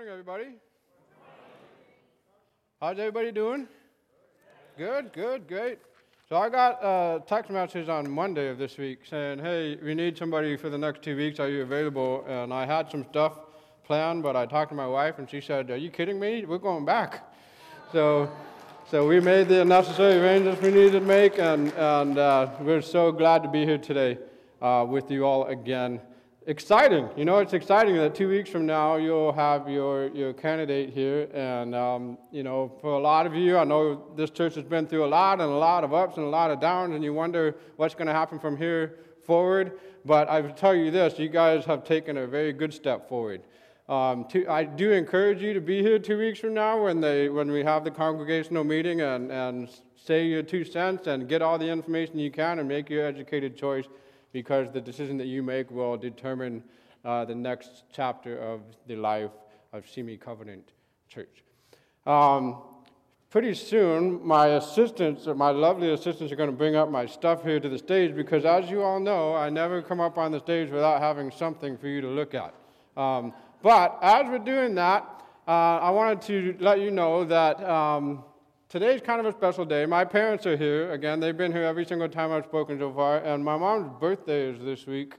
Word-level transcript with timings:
morning, 0.00 0.12
everybody. 0.12 0.54
How's 2.80 2.98
everybody 2.98 3.32
doing? 3.32 3.68
Good, 4.78 5.12
good, 5.12 5.46
great. 5.46 5.78
So 6.26 6.36
I 6.36 6.48
got 6.48 6.82
a 6.82 7.22
text 7.26 7.50
message 7.50 7.90
on 7.90 8.10
Monday 8.10 8.48
of 8.48 8.56
this 8.56 8.78
week 8.78 9.00
saying, 9.04 9.40
"Hey, 9.40 9.76
we 9.76 9.94
need 9.94 10.16
somebody 10.16 10.56
for 10.56 10.70
the 10.70 10.78
next 10.78 11.02
two 11.02 11.18
weeks. 11.18 11.38
Are 11.38 11.50
you 11.50 11.60
available?" 11.60 12.24
And 12.26 12.50
I 12.50 12.64
had 12.64 12.90
some 12.90 13.04
stuff 13.10 13.40
planned, 13.84 14.22
but 14.22 14.36
I 14.36 14.46
talked 14.46 14.70
to 14.70 14.74
my 14.74 14.86
wife, 14.86 15.18
and 15.18 15.28
she 15.28 15.42
said, 15.42 15.70
"Are 15.70 15.76
you 15.76 15.90
kidding 15.90 16.18
me? 16.18 16.46
We're 16.46 16.56
going 16.56 16.86
back." 16.86 17.30
So, 17.92 18.30
so 18.90 19.06
we 19.06 19.20
made 19.20 19.48
the 19.48 19.66
necessary 19.66 20.18
arrangements 20.18 20.62
we 20.62 20.70
needed 20.70 20.92
to 20.92 21.00
make, 21.00 21.38
and 21.38 21.74
and 21.74 22.16
uh, 22.16 22.48
we're 22.60 22.80
so 22.80 23.12
glad 23.12 23.42
to 23.42 23.50
be 23.50 23.66
here 23.66 23.76
today 23.76 24.16
uh, 24.62 24.86
with 24.88 25.10
you 25.10 25.26
all 25.26 25.44
again 25.44 26.00
exciting. 26.50 27.08
You 27.16 27.24
know, 27.24 27.38
it's 27.38 27.52
exciting 27.52 27.96
that 27.98 28.16
two 28.16 28.28
weeks 28.28 28.50
from 28.50 28.66
now 28.66 28.96
you'll 28.96 29.32
have 29.32 29.68
your, 29.68 30.08
your 30.08 30.32
candidate 30.32 30.90
here. 30.90 31.28
And, 31.32 31.76
um, 31.76 32.18
you 32.32 32.42
know, 32.42 32.72
for 32.80 32.94
a 32.94 32.98
lot 32.98 33.24
of 33.24 33.36
you, 33.36 33.56
I 33.56 33.62
know 33.62 34.02
this 34.16 34.30
church 34.30 34.56
has 34.56 34.64
been 34.64 34.88
through 34.88 35.04
a 35.04 35.06
lot 35.06 35.34
and 35.34 35.48
a 35.48 35.54
lot 35.54 35.84
of 35.84 35.94
ups 35.94 36.16
and 36.16 36.26
a 36.26 36.28
lot 36.28 36.50
of 36.50 36.60
downs, 36.60 36.92
and 36.96 37.04
you 37.04 37.14
wonder 37.14 37.54
what's 37.76 37.94
going 37.94 38.08
to 38.08 38.12
happen 38.12 38.40
from 38.40 38.56
here 38.56 38.96
forward. 39.22 39.78
But 40.04 40.28
I 40.28 40.40
will 40.40 40.52
tell 40.52 40.74
you 40.74 40.90
this 40.90 41.20
you 41.20 41.28
guys 41.28 41.64
have 41.66 41.84
taken 41.84 42.16
a 42.16 42.26
very 42.26 42.52
good 42.52 42.74
step 42.74 43.08
forward. 43.08 43.42
Um, 43.88 44.24
to, 44.30 44.48
I 44.48 44.64
do 44.64 44.90
encourage 44.90 45.40
you 45.40 45.54
to 45.54 45.60
be 45.60 45.82
here 45.82 46.00
two 46.00 46.18
weeks 46.18 46.40
from 46.40 46.54
now 46.54 46.82
when, 46.82 47.00
they, 47.00 47.28
when 47.28 47.52
we 47.52 47.62
have 47.62 47.84
the 47.84 47.92
congregational 47.92 48.64
meeting 48.64 49.02
and, 49.02 49.30
and 49.30 49.68
say 49.94 50.26
your 50.26 50.42
two 50.42 50.64
cents 50.64 51.06
and 51.06 51.28
get 51.28 51.42
all 51.42 51.58
the 51.58 51.68
information 51.68 52.18
you 52.18 52.32
can 52.32 52.58
and 52.58 52.68
make 52.68 52.90
your 52.90 53.06
educated 53.06 53.56
choice 53.56 53.86
because 54.32 54.70
the 54.70 54.80
decision 54.80 55.16
that 55.18 55.26
you 55.26 55.42
make 55.42 55.70
will 55.70 55.96
determine 55.96 56.62
uh, 57.04 57.24
the 57.24 57.34
next 57.34 57.84
chapter 57.92 58.38
of 58.38 58.60
the 58.86 58.96
life 58.96 59.30
of 59.72 59.88
Simi 59.88 60.16
Covenant 60.16 60.72
Church. 61.08 61.44
Um, 62.06 62.62
pretty 63.30 63.54
soon, 63.54 64.24
my 64.26 64.48
assistants, 64.48 65.26
my 65.26 65.50
lovely 65.50 65.92
assistants, 65.92 66.32
are 66.32 66.36
going 66.36 66.50
to 66.50 66.56
bring 66.56 66.76
up 66.76 66.90
my 66.90 67.06
stuff 67.06 67.42
here 67.42 67.60
to 67.60 67.68
the 67.68 67.78
stage 67.78 68.14
because, 68.14 68.44
as 68.44 68.70
you 68.70 68.82
all 68.82 69.00
know, 69.00 69.34
I 69.34 69.50
never 69.50 69.82
come 69.82 70.00
up 70.00 70.18
on 70.18 70.32
the 70.32 70.40
stage 70.40 70.70
without 70.70 71.00
having 71.00 71.30
something 71.30 71.78
for 71.78 71.88
you 71.88 72.00
to 72.00 72.08
look 72.08 72.34
at. 72.34 72.54
Um, 72.96 73.32
but 73.62 73.98
as 74.02 74.26
we're 74.28 74.38
doing 74.38 74.74
that, 74.76 75.04
uh, 75.46 75.78
I 75.78 75.90
wanted 75.90 76.22
to 76.22 76.56
let 76.60 76.80
you 76.80 76.90
know 76.90 77.24
that 77.24 77.62
um, 77.64 78.24
Today's 78.70 79.00
kind 79.00 79.18
of 79.18 79.26
a 79.26 79.32
special 79.32 79.64
day. 79.64 79.84
My 79.84 80.04
parents 80.04 80.46
are 80.46 80.56
here. 80.56 80.92
Again, 80.92 81.18
they've 81.18 81.36
been 81.36 81.50
here 81.50 81.64
every 81.64 81.84
single 81.84 82.08
time 82.08 82.30
I've 82.30 82.44
spoken 82.44 82.78
so 82.78 82.92
far. 82.92 83.16
And 83.16 83.44
my 83.44 83.56
mom's 83.56 83.90
birthday 83.98 84.48
is 84.48 84.60
this 84.64 84.86
week. 84.86 85.14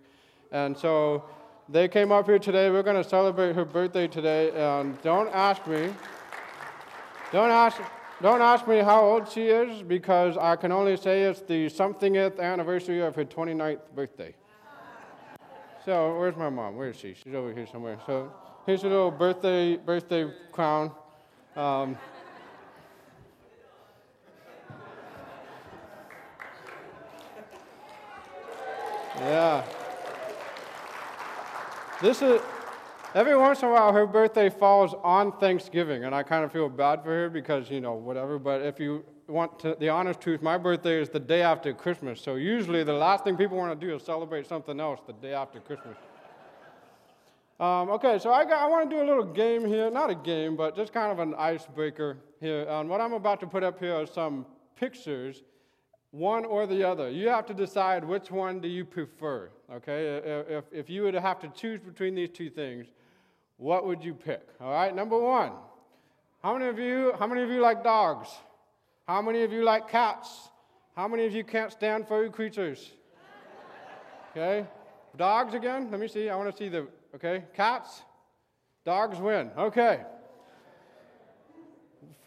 And 0.54 0.78
so 0.78 1.26
they 1.68 1.90
came 1.90 2.14
up 2.14 2.28
here 2.28 2.40
today. 2.40 2.70
We're 2.70 2.82
going 2.82 3.04
to 3.04 3.10
celebrate 3.10 3.54
her 3.54 3.66
birthday 3.66 4.08
today. 4.08 4.52
And 4.52 5.02
don't 5.02 5.28
ask 5.36 5.68
me. 5.68 5.94
Don't 7.34 7.50
ask. 7.50 7.82
Don't 8.22 8.42
ask 8.42 8.70
me 8.70 8.78
how 8.78 9.02
old 9.04 9.30
she 9.30 9.48
is 9.48 9.84
because 9.84 10.38
I 10.38 10.56
can 10.56 10.72
only 10.72 10.96
say 10.96 11.24
it's 11.24 11.42
the 11.42 11.68
somethingth 11.68 12.40
anniversary 12.40 13.02
of 13.02 13.16
her 13.16 13.26
29th 13.26 13.82
birthday. 13.94 14.34
So 15.84 16.18
where's 16.18 16.38
my 16.38 16.50
mom? 16.50 16.78
Where 16.78 16.92
is 16.92 16.96
she? 16.96 17.16
She's 17.16 17.34
over 17.34 17.52
here 17.52 17.68
somewhere. 17.70 18.00
So 18.06 18.32
here's 18.66 18.84
a 18.86 18.88
little 18.88 19.12
birthday 19.12 19.76
birthday 19.76 20.32
crown. 20.54 20.92
Um, 21.58 21.98
Yeah. 29.22 29.64
This 32.02 32.24
is, 32.24 32.42
every 33.14 33.38
once 33.38 33.62
in 33.62 33.68
a 33.68 33.72
while, 33.72 33.94
her 33.94 34.08
birthday 34.08 34.50
falls 34.50 34.96
on 35.04 35.32
Thanksgiving, 35.38 36.06
and 36.06 36.16
I 36.16 36.24
kind 36.24 36.44
of 36.44 36.52
feel 36.52 36.68
bad 36.70 37.04
for 37.04 37.10
her 37.10 37.30
because, 37.30 37.70
you 37.70 37.82
know, 37.82 37.94
whatever. 37.94 38.40
But 38.40 38.64
if 38.64 38.80
you 38.80 39.06
want 39.28 39.60
to, 39.60 39.78
the 39.80 39.90
honest 39.90 40.22
truth, 40.22 40.42
my 40.42 40.58
birthday 40.58 41.00
is 41.00 41.10
the 41.10 41.20
day 41.20 41.44
after 41.44 41.72
Christmas. 41.72 42.20
So 42.20 42.34
usually 42.34 42.84
the 42.84 42.94
last 42.94 43.24
thing 43.24 43.38
people 43.38 43.58
want 43.58 43.80
to 43.80 43.88
do 43.88 43.96
is 43.96 44.02
celebrate 44.02 44.48
something 44.48 44.80
else 44.80 45.02
the 45.06 45.14
day 45.14 45.34
after 45.34 45.60
Christmas. 45.60 45.98
Um, 47.60 47.92
okay, 47.92 48.18
so 48.18 48.34
I, 48.34 48.44
got, 48.44 48.60
I 48.60 48.68
want 48.68 48.90
to 48.90 48.96
do 48.96 49.04
a 49.04 49.08
little 49.08 49.24
game 49.24 49.64
here. 49.68 49.92
Not 49.92 50.10
a 50.10 50.16
game, 50.16 50.56
but 50.56 50.76
just 50.76 50.94
kind 50.94 51.12
of 51.12 51.20
an 51.20 51.36
icebreaker 51.36 52.18
here. 52.40 52.66
And 52.68 52.90
what 52.90 53.00
I'm 53.00 53.14
about 53.14 53.40
to 53.42 53.46
put 53.46 53.62
up 53.62 53.80
here 53.80 53.94
are 53.94 54.08
some 54.08 54.48
pictures 54.76 55.44
one 56.12 56.46
or 56.46 56.68
the 56.68 56.84
other. 56.84 57.10
You 57.10 57.30
have 57.30 57.46
to 57.48 57.54
decide 57.54 58.04
which 58.04 58.30
one 58.30 58.60
do 58.60 58.68
you 58.68 58.86
prefer, 58.86 59.50
okay? 59.74 60.44
If, 60.50 60.66
if 60.72 60.90
you 60.90 61.04
would 61.04 61.14
have 61.14 61.40
to 61.40 61.48
choose 61.48 61.80
between 61.80 62.16
these 62.16 62.30
two 62.30 62.50
things, 62.50 62.88
what 63.58 63.86
would 63.86 64.04
you 64.04 64.14
pick? 64.14 64.48
All 64.60 64.72
right, 64.72 64.94
number 64.94 65.18
one. 65.18 65.54
How 66.44 66.54
many 66.58 66.70
of 66.70 66.80
you, 66.80 67.14
how 67.18 67.28
many 67.28 67.44
of 67.44 67.50
you 67.50 67.62
like 67.62 67.84
dogs? 67.84 68.30
How 69.08 69.22
many 69.22 69.44
of 69.44 69.52
you 69.52 69.64
like 69.64 69.90
cats? 69.90 70.50
How 70.96 71.08
many 71.08 71.26
of 71.26 71.34
you 71.34 71.44
can't 71.44 71.72
stand 71.72 72.08
furry 72.08 72.30
creatures? 72.30 72.92
Okay? 74.32 74.66
Dogs 75.18 75.54
again? 75.54 75.90
Let 75.92 76.00
me 76.00 76.08
see. 76.08 76.30
I 76.30 76.36
want 76.36 76.52
to 76.52 76.58
see 76.58 76.70
the, 76.70 76.88
okay? 77.16 77.44
Cats? 77.56 78.02
Dogs 78.84 79.20
win. 79.20 79.52
Okay. 79.58 80.02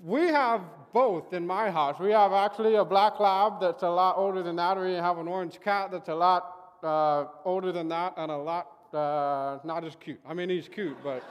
We 0.01 0.29
have 0.29 0.61
both 0.95 1.33
in 1.33 1.45
my 1.45 1.71
house. 1.71 1.99
We 1.99 2.13
have 2.13 2.33
actually 2.33 2.77
a 2.77 2.85
black 2.85 3.19
lab 3.19 3.61
that's 3.61 3.83
a 3.83 3.89
lot 3.91 4.17
older 4.17 4.45
than 4.45 4.55
that. 4.57 4.81
We 4.81 4.93
have 4.93 5.19
an 5.19 5.27
orange 5.27 5.61
cat 5.61 5.91
that's 5.91 6.09
a 6.09 6.15
lot 6.15 6.55
uh, 6.85 7.25
older 7.45 7.73
than 7.73 7.89
that 7.89 8.15
and 8.17 8.31
a 8.31 8.37
lot 8.37 8.69
uh, 8.95 9.59
not 9.65 9.85
as 9.85 9.97
cute. 9.97 10.21
I 10.25 10.35
mean, 10.35 10.49
he's 10.49 10.69
cute, 10.69 10.97
but 11.03 11.25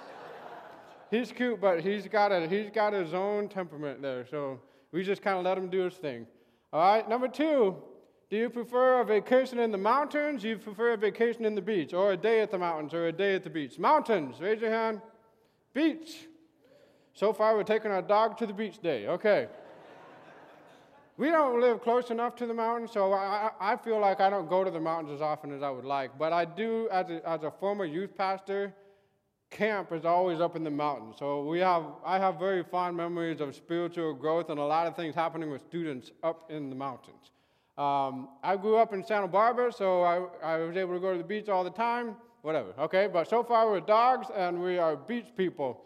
he's 1.11 1.31
cute, 1.31 1.61
but 1.61 1.79
he's 1.79 2.07
got 2.09 2.33
a, 2.33 2.45
he's 2.45 2.69
got 2.69 2.91
his 2.91 3.13
own 3.13 3.47
temperament 3.47 4.01
there. 4.01 4.27
So 4.29 4.59
we 4.91 5.01
just 5.01 5.21
kind 5.21 5.37
of 5.37 5.45
let 5.45 5.57
him 5.57 5.69
do 5.69 5.85
his 5.85 5.95
thing. 5.95 6.27
All 6.73 6.81
right. 6.81 7.07
Number 7.07 7.29
two. 7.29 7.77
Do 8.29 8.39
you 8.39 8.49
prefer 8.49 9.01
a 9.01 9.05
vacation 9.05 9.59
in 9.59 9.71
the 9.71 9.77
mountains? 9.77 10.41
Do 10.41 10.49
you 10.49 10.57
prefer 10.57 10.93
a 10.93 10.97
vacation 10.97 11.45
in 11.45 11.53
the 11.53 11.61
beach, 11.61 11.93
or 11.93 12.13
a 12.13 12.17
day 12.17 12.41
at 12.41 12.49
the 12.49 12.57
mountains, 12.57 12.91
or 12.91 13.05
a 13.05 13.11
day 13.11 13.35
at 13.35 13.43
the 13.43 13.49
beach? 13.49 13.77
Mountains, 13.77 14.41
raise 14.41 14.59
your 14.59 14.71
hand. 14.71 15.01
Beach, 15.75 16.25
so 17.13 17.31
far, 17.31 17.55
we're 17.55 17.63
taking 17.63 17.91
our 17.91 18.01
dog 18.01 18.37
to 18.39 18.47
the 18.47 18.53
beach 18.53 18.79
day. 18.81 19.07
Okay. 19.07 19.47
we 21.17 21.29
don't 21.29 21.61
live 21.61 21.81
close 21.81 22.09
enough 22.09 22.35
to 22.37 22.47
the 22.47 22.53
mountains, 22.53 22.91
so 22.91 23.13
I, 23.13 23.51
I 23.59 23.77
feel 23.77 23.99
like 23.99 24.19
I 24.19 24.29
don't 24.31 24.49
go 24.49 24.63
to 24.63 24.71
the 24.71 24.79
mountains 24.79 25.15
as 25.15 25.21
often 25.21 25.53
as 25.53 25.61
I 25.61 25.69
would 25.69 25.85
like. 25.85 26.17
But 26.17 26.33
I 26.33 26.45
do, 26.45 26.89
as 26.91 27.09
a, 27.09 27.29
as 27.29 27.43
a 27.43 27.51
former 27.51 27.85
youth 27.85 28.17
pastor, 28.17 28.73
camp 29.51 29.91
is 29.91 30.05
always 30.05 30.41
up 30.41 30.55
in 30.55 30.63
the 30.63 30.71
mountains. 30.71 31.15
So 31.19 31.43
we 31.43 31.59
have, 31.59 31.83
I 32.03 32.17
have 32.17 32.39
very 32.39 32.63
fond 32.63 32.97
memories 32.97 33.39
of 33.41 33.55
spiritual 33.55 34.15
growth 34.15 34.49
and 34.49 34.59
a 34.59 34.63
lot 34.63 34.87
of 34.87 34.95
things 34.95 35.13
happening 35.13 35.51
with 35.51 35.61
students 35.61 36.11
up 36.23 36.49
in 36.49 36.69
the 36.71 36.75
mountains. 36.75 37.31
Um, 37.77 38.29
I 38.43 38.55
grew 38.55 38.77
up 38.77 38.93
in 38.93 39.05
Santa 39.05 39.27
Barbara, 39.27 39.71
so 39.71 40.01
I, 40.01 40.25
I 40.43 40.57
was 40.57 40.75
able 40.75 40.95
to 40.95 40.99
go 40.99 41.11
to 41.11 41.17
the 41.17 41.23
beach 41.23 41.47
all 41.47 41.63
the 41.63 41.69
time, 41.69 42.15
whatever, 42.41 42.73
okay? 42.79 43.07
But 43.11 43.29
so 43.29 43.43
far 43.43 43.69
we're 43.69 43.79
dogs 43.79 44.27
and 44.35 44.61
we 44.61 44.79
are 44.79 44.95
beach 44.95 45.27
people. 45.37 45.83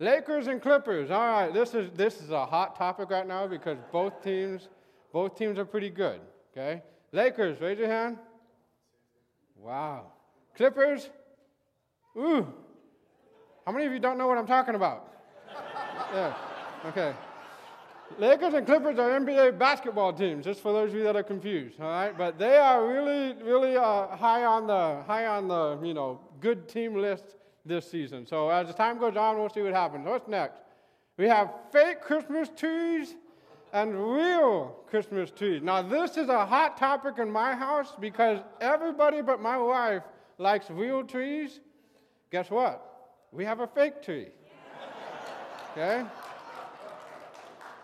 Lakers 0.00 0.46
and 0.46 0.62
Clippers. 0.62 1.10
All 1.10 1.26
right, 1.26 1.52
this 1.52 1.74
is 1.74 1.90
this 1.94 2.20
is 2.22 2.30
a 2.30 2.46
hot 2.46 2.74
topic 2.74 3.10
right 3.10 3.26
now 3.26 3.46
because 3.46 3.76
both 3.92 4.22
teams 4.24 4.68
both 5.12 5.36
teams 5.36 5.58
are 5.58 5.66
pretty 5.66 5.90
good. 5.90 6.20
Okay, 6.52 6.82
Lakers, 7.12 7.60
raise 7.60 7.78
your 7.78 7.88
hand. 7.88 8.16
Wow. 9.56 10.06
Clippers. 10.56 11.10
Ooh. 12.16 12.46
How 13.66 13.72
many 13.72 13.84
of 13.84 13.92
you 13.92 13.98
don't 13.98 14.16
know 14.16 14.26
what 14.26 14.38
I'm 14.38 14.46
talking 14.46 14.74
about? 14.74 15.12
yeah. 16.14 16.34
Okay. 16.86 17.14
Lakers 18.18 18.54
and 18.54 18.66
Clippers 18.66 18.98
are 18.98 19.20
NBA 19.20 19.58
basketball 19.58 20.12
teams, 20.12 20.44
just 20.44 20.60
for 20.60 20.72
those 20.72 20.90
of 20.90 20.96
you 20.96 21.04
that 21.04 21.14
are 21.14 21.22
confused. 21.22 21.78
All 21.78 21.88
right, 21.88 22.16
but 22.16 22.38
they 22.38 22.56
are 22.56 22.88
really, 22.88 23.34
really 23.42 23.76
uh, 23.76 24.08
high 24.16 24.44
on 24.44 24.66
the 24.66 25.02
high 25.06 25.26
on 25.26 25.46
the 25.46 25.78
you 25.82 25.92
know 25.92 26.20
good 26.40 26.68
team 26.68 26.94
list 26.94 27.36
this 27.70 27.90
season. 27.90 28.26
So 28.26 28.50
as 28.50 28.66
the 28.66 28.74
time 28.74 28.98
goes 28.98 29.16
on, 29.16 29.38
we'll 29.38 29.48
see 29.48 29.62
what 29.62 29.72
happens. 29.72 30.06
What's 30.06 30.28
next? 30.28 30.60
We 31.16 31.26
have 31.28 31.50
fake 31.72 32.02
Christmas 32.02 32.50
trees 32.54 33.14
and 33.72 33.94
real 33.94 34.76
Christmas 34.88 35.30
trees. 35.30 35.62
Now, 35.62 35.80
this 35.80 36.16
is 36.16 36.28
a 36.28 36.44
hot 36.44 36.76
topic 36.76 37.18
in 37.18 37.30
my 37.30 37.54
house 37.54 37.94
because 37.98 38.40
everybody 38.60 39.22
but 39.22 39.40
my 39.40 39.56
wife 39.56 40.02
likes 40.38 40.70
real 40.70 41.04
trees. 41.04 41.60
Guess 42.30 42.50
what? 42.50 42.84
We 43.32 43.44
have 43.44 43.60
a 43.60 43.66
fake 43.66 44.02
tree. 44.02 44.28
Okay? 45.72 46.04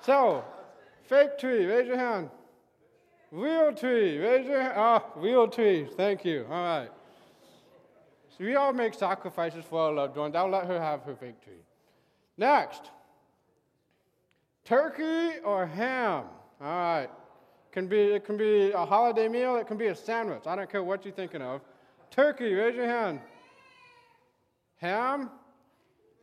So, 0.02 0.44
fake 1.04 1.38
tree, 1.38 1.66
raise 1.66 1.86
your 1.86 1.98
hand. 1.98 2.30
Real 3.30 3.72
tree, 3.72 4.18
raise 4.18 4.46
your 4.46 4.60
hand. 4.60 4.74
Oh, 4.76 5.02
real 5.16 5.46
trees, 5.46 5.88
thank 5.96 6.24
you. 6.24 6.46
All 6.50 6.62
right. 6.64 6.90
So 8.36 8.44
we 8.44 8.54
all 8.54 8.72
make 8.72 8.92
sacrifices 8.92 9.64
for 9.64 9.80
our 9.80 9.92
loved 9.92 10.16
ones. 10.16 10.34
I'll 10.34 10.50
let 10.50 10.66
her 10.66 10.80
have 10.80 11.02
her 11.02 11.14
victory. 11.14 11.64
Next, 12.36 12.90
turkey 14.64 15.38
or 15.42 15.66
ham. 15.66 16.24
All 16.60 16.66
right. 16.66 17.08
Can 17.72 17.88
be, 17.88 17.98
it 17.98 18.24
can 18.24 18.36
be 18.36 18.72
a 18.72 18.84
holiday 18.84 19.28
meal, 19.28 19.56
it 19.56 19.66
can 19.66 19.76
be 19.76 19.88
a 19.88 19.94
sandwich. 19.94 20.46
I 20.46 20.56
don't 20.56 20.70
care 20.70 20.82
what 20.82 21.04
you're 21.04 21.14
thinking 21.14 21.42
of. 21.42 21.60
Turkey, 22.10 22.52
raise 22.54 22.74
your 22.74 22.86
hand. 22.86 23.20
Ham? 24.76 25.30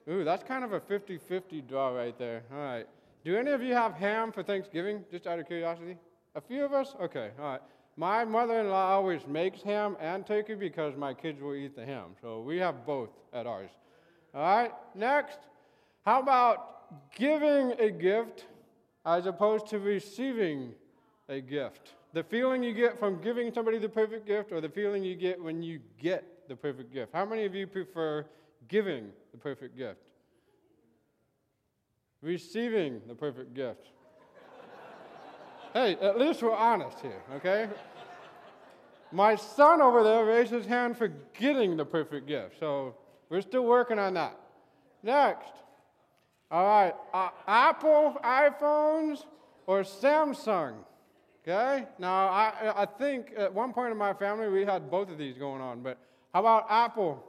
Ooh, 0.09 0.23
that's 0.23 0.43
kind 0.43 0.63
of 0.63 0.73
a 0.73 0.79
50 0.79 1.17
50 1.17 1.61
draw 1.61 1.89
right 1.89 2.17
there. 2.17 2.43
All 2.51 2.57
right. 2.57 2.87
Do 3.23 3.37
any 3.37 3.51
of 3.51 3.61
you 3.61 3.73
have 3.73 3.93
ham 3.93 4.31
for 4.31 4.43
Thanksgiving, 4.43 5.03
just 5.11 5.27
out 5.27 5.39
of 5.39 5.47
curiosity? 5.47 5.97
A 6.35 6.41
few 6.41 6.65
of 6.65 6.73
us? 6.73 6.95
Okay, 6.99 7.29
all 7.39 7.45
right. 7.45 7.61
My 7.95 8.25
mother 8.25 8.59
in 8.59 8.69
law 8.69 8.89
always 8.89 9.27
makes 9.27 9.61
ham 9.61 9.95
and 9.99 10.25
turkey 10.25 10.55
because 10.55 10.95
my 10.95 11.13
kids 11.13 11.41
will 11.41 11.55
eat 11.55 11.75
the 11.75 11.85
ham. 11.85 12.15
So 12.21 12.41
we 12.41 12.57
have 12.57 12.85
both 12.85 13.09
at 13.31 13.45
ours. 13.45 13.69
All 14.33 14.41
right, 14.41 14.71
next. 14.95 15.39
How 16.03 16.21
about 16.21 17.11
giving 17.15 17.73
a 17.79 17.91
gift 17.91 18.45
as 19.05 19.25
opposed 19.27 19.67
to 19.67 19.79
receiving 19.79 20.73
a 21.29 21.39
gift? 21.39 21.93
The 22.13 22.23
feeling 22.23 22.63
you 22.63 22.73
get 22.73 22.99
from 22.99 23.21
giving 23.21 23.53
somebody 23.53 23.77
the 23.77 23.89
perfect 23.89 24.25
gift 24.25 24.51
or 24.51 24.59
the 24.59 24.69
feeling 24.69 25.03
you 25.03 25.15
get 25.15 25.41
when 25.41 25.61
you 25.61 25.79
get 25.99 26.47
the 26.47 26.55
perfect 26.55 26.93
gift? 26.93 27.13
How 27.13 27.25
many 27.25 27.45
of 27.45 27.53
you 27.53 27.67
prefer 27.67 28.25
giving 28.67 29.09
the 29.31 29.37
perfect 29.37 29.77
gift? 29.77 29.99
Receiving 32.21 33.01
the 33.07 33.15
perfect 33.15 33.53
gift. 33.53 33.89
Hey, 35.73 35.97
at 36.01 36.17
least 36.17 36.41
we're 36.41 36.55
honest 36.55 36.99
here, 36.99 37.21
okay? 37.35 37.67
My 39.11 39.35
son 39.35 39.81
over 39.81 40.03
there 40.03 40.25
raised 40.25 40.51
his 40.51 40.65
hand 40.65 40.97
for 40.97 41.09
getting 41.37 41.77
the 41.77 41.85
perfect 41.85 42.27
gift, 42.27 42.59
so 42.59 42.95
we're 43.29 43.41
still 43.41 43.65
working 43.65 43.99
on 43.99 44.13
that. 44.15 44.37
Next. 45.01 45.51
All 46.49 46.65
right, 46.65 46.93
uh, 47.13 47.29
Apple 47.47 48.17
iPhones 48.23 49.23
or 49.65 49.81
Samsung? 49.81 50.75
Okay? 51.41 51.85
Now, 51.99 52.27
I, 52.27 52.83
I 52.83 52.85
think 52.85 53.33
at 53.35 53.53
one 53.53 53.73
point 53.73 53.91
in 53.91 53.97
my 53.97 54.13
family 54.13 54.47
we 54.49 54.63
had 54.63 54.89
both 54.89 55.09
of 55.09 55.17
these 55.17 55.37
going 55.37 55.61
on, 55.61 55.81
but 55.81 55.97
how 56.33 56.39
about 56.39 56.67
Apple? 56.69 57.23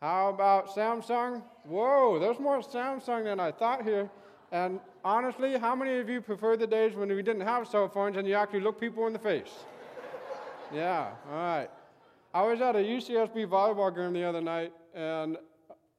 How 0.00 0.30
about 0.30 0.68
Samsung? 0.68 1.42
Whoa, 1.64 2.18
there's 2.18 2.40
more 2.40 2.60
Samsung 2.60 3.24
than 3.24 3.38
I 3.38 3.52
thought 3.52 3.82
here. 3.82 4.10
And 4.50 4.80
honestly, 5.04 5.58
how 5.58 5.74
many 5.74 5.98
of 5.98 6.08
you 6.08 6.20
prefer 6.20 6.56
the 6.56 6.66
days 6.66 6.94
when 6.94 7.08
we 7.08 7.22
didn't 7.22 7.42
have 7.42 7.66
cell 7.68 7.88
phones 7.88 8.16
and 8.16 8.26
you 8.26 8.34
actually 8.34 8.60
look 8.60 8.80
people 8.80 9.06
in 9.06 9.12
the 9.12 9.18
face? 9.18 9.52
yeah, 10.74 11.10
all 11.30 11.36
right. 11.36 11.68
I 12.34 12.42
was 12.42 12.60
at 12.60 12.76
a 12.76 12.78
UCSB 12.78 13.46
volleyball 13.46 13.94
game 13.94 14.12
the 14.12 14.24
other 14.24 14.40
night 14.40 14.72
and 14.94 15.36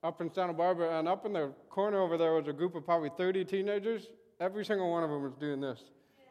up 0.04 0.20
in 0.20 0.32
Santa 0.34 0.54
Barbara, 0.54 1.00
and 1.00 1.08
up 1.08 1.26
in 1.26 1.34
the 1.34 1.52
corner 1.70 2.00
over 2.00 2.18
there 2.18 2.34
was 2.34 2.48
a 2.48 2.54
group 2.54 2.76
of 2.76 2.86
probably 2.86 3.10
30 3.18 3.46
teenagers. 3.46 4.08
Every 4.40 4.66
single 4.66 4.92
one 4.92 5.04
of 5.04 5.10
them 5.10 5.24
was 5.24 5.34
doing 5.40 5.62
this 5.62 5.80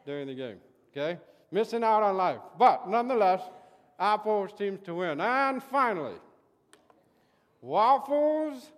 during 0.05 0.27
the 0.27 0.35
game, 0.35 0.57
okay? 0.91 1.19
Missing 1.51 1.83
out 1.83 2.03
on 2.03 2.15
life. 2.15 2.39
But 2.59 2.87
nonetheless, 2.87 3.41
Apple 3.99 4.47
seems 4.57 4.79
to 4.81 4.93
win. 4.93 5.19
And 5.19 5.63
finally, 5.63 6.17
waffles 7.61 8.71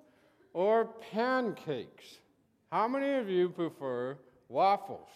or 0.53 0.85
pancakes? 1.11 2.19
How 2.71 2.87
many 2.87 3.13
of 3.13 3.29
you 3.29 3.49
prefer 3.49 4.17
waffles? 4.49 5.09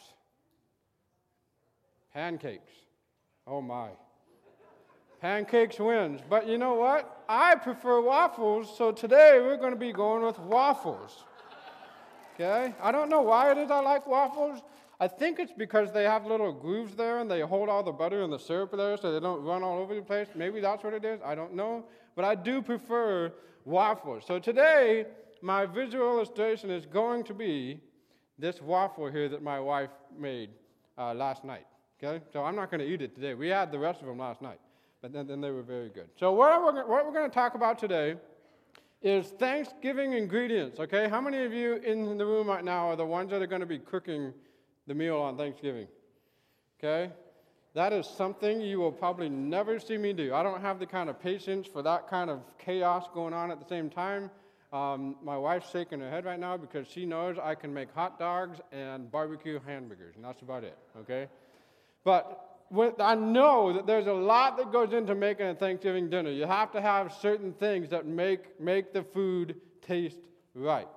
Pancakes. 2.14 2.72
Oh 3.46 3.62
my. 3.62 3.90
Pancakes 5.22 5.80
wins. 5.80 6.22
But 6.30 6.48
you 6.48 6.58
know 6.58 6.76
what? 6.76 7.24
I 7.28 7.56
prefer 7.56 8.02
waffles, 8.02 8.76
so 8.78 8.92
today 8.92 9.40
we're 9.42 9.58
going 9.58 9.74
to 9.74 9.80
be 9.80 9.92
going 9.92 10.24
with 10.24 10.40
waffles. 10.40 11.26
Okay? 12.36 12.74
I 12.82 12.92
don't 12.92 13.10
know 13.10 13.22
why 13.22 13.52
it 13.52 13.58
is 13.58 13.70
I 13.70 13.82
like 13.82 14.08
waffles. 14.08 14.62
I 15.02 15.08
think 15.08 15.40
it's 15.40 15.54
because 15.54 15.92
they 15.92 16.04
have 16.04 16.26
little 16.26 16.52
grooves 16.52 16.96
there 16.96 17.20
and 17.20 17.30
they 17.30 17.42
hold 17.42 17.70
all 17.70 17.84
the 17.84 17.92
butter 17.92 18.22
and 18.24 18.32
the 18.32 18.40
syrup 18.40 18.72
there 18.76 18.98
so 18.98 19.14
they 19.14 19.20
don't 19.20 19.44
run 19.44 19.64
all 19.64 19.80
over 19.80 19.96
the 19.96 20.02
place. 20.02 20.28
Maybe 20.36 20.60
that's 20.60 20.84
what 20.84 20.94
it 20.94 21.06
is. 21.06 21.20
I 21.24 21.36
don't 21.36 21.54
know. 21.54 21.86
But 22.16 22.26
I 22.26 22.36
do 22.36 22.62
prefer 22.62 23.32
waffles. 23.66 24.24
So 24.26 24.40
today, 24.40 25.06
my 25.42 25.66
visual 25.66 26.12
illustration 26.12 26.70
is 26.70 26.86
going 26.86 27.24
to 27.26 27.34
be 27.34 27.80
this 28.38 28.62
waffle 28.62 29.10
here 29.10 29.30
that 29.30 29.44
my 29.44 29.60
wife 29.60 29.90
made 30.18 30.50
uh, 30.98 31.14
last 31.14 31.44
night. 31.44 31.66
Okay? 32.02 32.24
So 32.32 32.44
I'm 32.44 32.56
not 32.56 32.72
going 32.72 32.80
to 32.80 32.88
eat 32.88 33.02
it 33.02 33.16
today. 33.16 33.34
We 33.34 33.50
had 33.50 33.72
the 33.72 33.80
rest 33.80 34.02
of 34.02 34.08
them 34.08 34.18
last 34.18 34.42
night, 34.42 34.60
but 35.02 35.12
then, 35.12 35.28
then 35.28 35.42
they 35.42 35.52
were 35.52 35.64
very 35.64 35.90
good. 35.90 36.10
So 36.18 36.32
what 36.32 36.62
we're, 36.64 36.86
what 36.88 37.06
we're 37.06 37.14
going 37.14 37.30
to 37.30 37.34
talk 37.34 37.56
about 37.56 37.78
today 37.78 38.16
is 39.02 39.28
Thanksgiving 39.28 40.14
ingredients. 40.14 40.80
Okay? 40.80 41.10
How 41.10 41.22
many 41.22 41.44
of 41.44 41.54
you 41.54 41.76
in 41.76 42.18
the 42.18 42.26
room 42.26 42.48
right 42.48 42.64
now 42.64 42.90
are 42.90 42.96
the 42.96 43.06
ones 43.06 43.32
that 43.32 43.42
are 43.42 43.48
going 43.48 43.62
to 43.62 43.68
be 43.68 43.80
cooking 43.80 44.34
the 44.90 44.96
meal 44.96 45.18
on 45.18 45.38
Thanksgiving. 45.38 45.88
Okay? 46.78 47.14
That 47.76 47.94
is 47.94 48.08
something 48.08 48.60
you 48.60 48.80
will 48.80 48.92
probably 48.92 49.30
never 49.30 49.80
see 49.80 49.98
me 49.98 50.12
do. 50.12 50.34
I 50.34 50.42
don't 50.42 50.60
have 50.62 50.80
the 50.80 50.88
kind 50.88 51.10
of 51.10 51.22
patience 51.22 51.68
for 51.68 51.84
that 51.84 52.10
kind 52.10 52.30
of 52.30 52.42
chaos 52.58 53.06
going 53.14 53.34
on 53.34 53.52
at 53.52 53.60
the 53.60 53.68
same 53.68 53.90
time. 53.90 54.32
Um, 54.72 55.16
my 55.24 55.36
wife's 55.36 55.72
shaking 55.72 56.00
her 56.00 56.10
head 56.10 56.26
right 56.26 56.40
now 56.40 56.56
because 56.56 56.88
she 56.88 57.06
knows 57.06 57.38
I 57.42 57.56
can 57.56 57.74
make 57.74 57.92
hot 57.94 58.20
dogs 58.20 58.60
and 58.72 59.12
barbecue 59.12 59.60
hamburgers, 59.66 60.16
and 60.16 60.24
that's 60.24 60.44
about 60.44 60.64
it, 60.64 60.78
okay? 61.00 61.28
But 62.04 62.50
I 63.00 63.16
know 63.16 63.74
that 63.74 63.88
there's 63.88 64.06
a 64.06 64.14
lot 64.14 64.58
that 64.58 64.72
goes 64.72 64.94
into 64.94 65.16
making 65.16 65.48
a 65.48 65.56
Thanksgiving 65.56 66.10
dinner. 66.10 66.30
You 66.30 66.46
have 66.46 66.72
to 66.74 66.82
have 66.82 67.12
certain 67.14 67.52
things 67.54 67.90
that 67.90 68.06
make, 68.06 68.60
make 68.60 68.94
the 68.94 69.02
food 69.02 69.56
taste 69.82 70.20
right. 70.54 70.88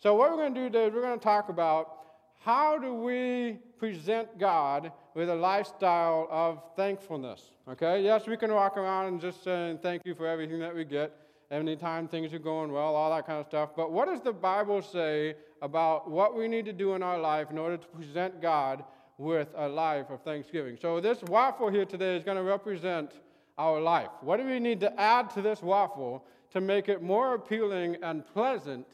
So, 0.00 0.14
what 0.14 0.30
we're 0.30 0.36
going 0.36 0.54
to 0.54 0.60
do 0.60 0.66
today 0.66 0.86
is 0.86 0.94
we're 0.94 1.02
going 1.02 1.18
to 1.18 1.24
talk 1.24 1.50
about 1.50 1.98
how 2.44 2.78
do 2.78 2.94
we 2.94 3.58
present 3.78 4.38
God 4.38 4.92
with 5.14 5.28
a 5.28 5.34
lifestyle 5.34 6.28
of 6.30 6.62
thankfulness? 6.76 7.50
Okay, 7.68 8.02
yes, 8.02 8.26
we 8.26 8.36
can 8.36 8.52
walk 8.52 8.76
around 8.76 9.06
and 9.06 9.20
just 9.20 9.42
saying 9.42 9.80
thank 9.82 10.02
you 10.06 10.14
for 10.14 10.26
everything 10.26 10.60
that 10.60 10.74
we 10.74 10.84
get, 10.84 11.14
anytime 11.50 12.08
things 12.08 12.32
are 12.34 12.38
going 12.38 12.72
well, 12.72 12.94
all 12.94 13.14
that 13.14 13.26
kind 13.26 13.40
of 13.40 13.46
stuff. 13.46 13.70
But 13.76 13.92
what 13.92 14.08
does 14.08 14.20
the 14.20 14.32
Bible 14.32 14.82
say 14.82 15.34
about 15.62 16.10
what 16.10 16.36
we 16.36 16.48
need 16.48 16.64
to 16.66 16.72
do 16.72 16.94
in 16.94 17.02
our 17.02 17.18
life 17.18 17.50
in 17.50 17.58
order 17.58 17.76
to 17.76 17.86
present 17.88 18.40
God 18.40 18.84
with 19.16 19.48
a 19.56 19.68
life 19.68 20.10
of 20.10 20.22
thanksgiving? 20.22 20.76
So, 20.80 21.00
this 21.00 21.22
waffle 21.24 21.70
here 21.70 21.84
today 21.84 22.16
is 22.16 22.24
going 22.24 22.36
to 22.36 22.42
represent 22.42 23.12
our 23.56 23.80
life. 23.80 24.10
What 24.20 24.36
do 24.38 24.46
we 24.46 24.60
need 24.60 24.80
to 24.80 25.00
add 25.00 25.30
to 25.30 25.42
this 25.42 25.62
waffle 25.62 26.24
to 26.52 26.60
make 26.60 26.88
it 26.88 27.02
more 27.02 27.34
appealing 27.34 27.96
and 28.02 28.26
pleasant 28.26 28.86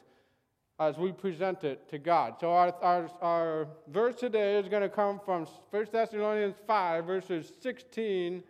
as 0.79 0.97
we 0.97 1.11
present 1.11 1.63
it 1.63 1.89
to 1.89 1.97
God. 1.97 2.35
So 2.39 2.51
our, 2.51 2.73
our, 2.81 3.09
our 3.21 3.67
verse 3.87 4.15
today 4.15 4.59
is 4.59 4.67
going 4.67 4.81
to 4.81 4.89
come 4.89 5.21
from 5.23 5.47
1 5.71 5.87
Thessalonians 5.91 6.55
5, 6.67 7.05
verses 7.05 7.53
16 7.61 8.43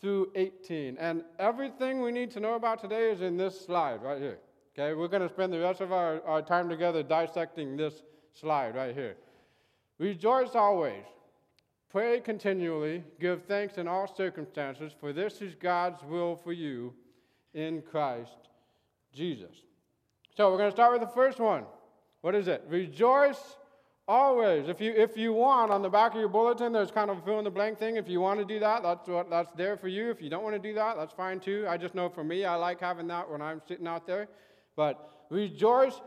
through 0.00 0.30
18. 0.34 0.96
And 0.98 1.22
everything 1.38 2.02
we 2.02 2.12
need 2.12 2.30
to 2.32 2.40
know 2.40 2.54
about 2.54 2.80
today 2.80 3.10
is 3.10 3.20
in 3.20 3.36
this 3.36 3.60
slide 3.60 4.02
right 4.02 4.20
here. 4.20 4.38
Okay, 4.78 4.94
we're 4.94 5.08
going 5.08 5.22
to 5.22 5.28
spend 5.28 5.52
the 5.52 5.58
rest 5.58 5.80
of 5.80 5.92
our, 5.92 6.22
our 6.24 6.40
time 6.40 6.68
together 6.68 7.02
dissecting 7.02 7.76
this 7.76 8.02
slide 8.32 8.76
right 8.76 8.94
here. 8.94 9.16
Rejoice 9.98 10.54
always. 10.54 11.04
Pray 11.90 12.20
continually. 12.20 13.02
Give 13.18 13.42
thanks 13.44 13.78
in 13.78 13.88
all 13.88 14.06
circumstances, 14.06 14.92
for 15.00 15.12
this 15.12 15.40
is 15.40 15.54
God's 15.54 16.02
will 16.04 16.36
for 16.36 16.52
you 16.52 16.94
in 17.54 17.82
Christ 17.82 18.36
Jesus. 19.12 19.62
So 20.36 20.50
we're 20.52 20.58
going 20.58 20.70
to 20.70 20.76
start 20.76 20.92
with 20.92 21.00
the 21.00 21.14
first 21.14 21.40
one. 21.40 21.64
What 22.20 22.34
is 22.34 22.46
it? 22.46 22.62
Rejoice 22.68 23.56
always. 24.08 24.68
If 24.68 24.80
you 24.80 24.92
if 24.96 25.16
you 25.16 25.32
want 25.32 25.70
on 25.70 25.82
the 25.82 25.88
back 25.88 26.14
of 26.14 26.18
your 26.18 26.28
bulletin, 26.28 26.72
there's 26.72 26.90
kind 26.90 27.10
of 27.10 27.18
a 27.18 27.20
fill 27.20 27.38
in 27.38 27.44
the 27.44 27.50
blank 27.50 27.78
thing. 27.78 27.96
If 27.96 28.08
you 28.08 28.20
want 28.20 28.40
to 28.40 28.44
do 28.44 28.58
that, 28.58 28.82
that's 28.82 29.06
what 29.06 29.30
that's 29.30 29.52
there 29.52 29.76
for 29.76 29.88
you. 29.88 30.10
If 30.10 30.22
you 30.22 30.30
don't 30.30 30.42
want 30.42 30.56
to 30.56 30.68
do 30.68 30.74
that, 30.74 30.96
that's 30.96 31.12
fine 31.12 31.38
too. 31.38 31.66
I 31.68 31.76
just 31.76 31.94
know 31.94 32.08
for 32.08 32.24
me, 32.24 32.44
I 32.44 32.56
like 32.56 32.80
having 32.80 33.06
that 33.08 33.30
when 33.30 33.42
I'm 33.42 33.60
sitting 33.68 33.86
out 33.86 34.06
there. 34.06 34.28
But 34.74 35.26
rejoice 35.30 36.00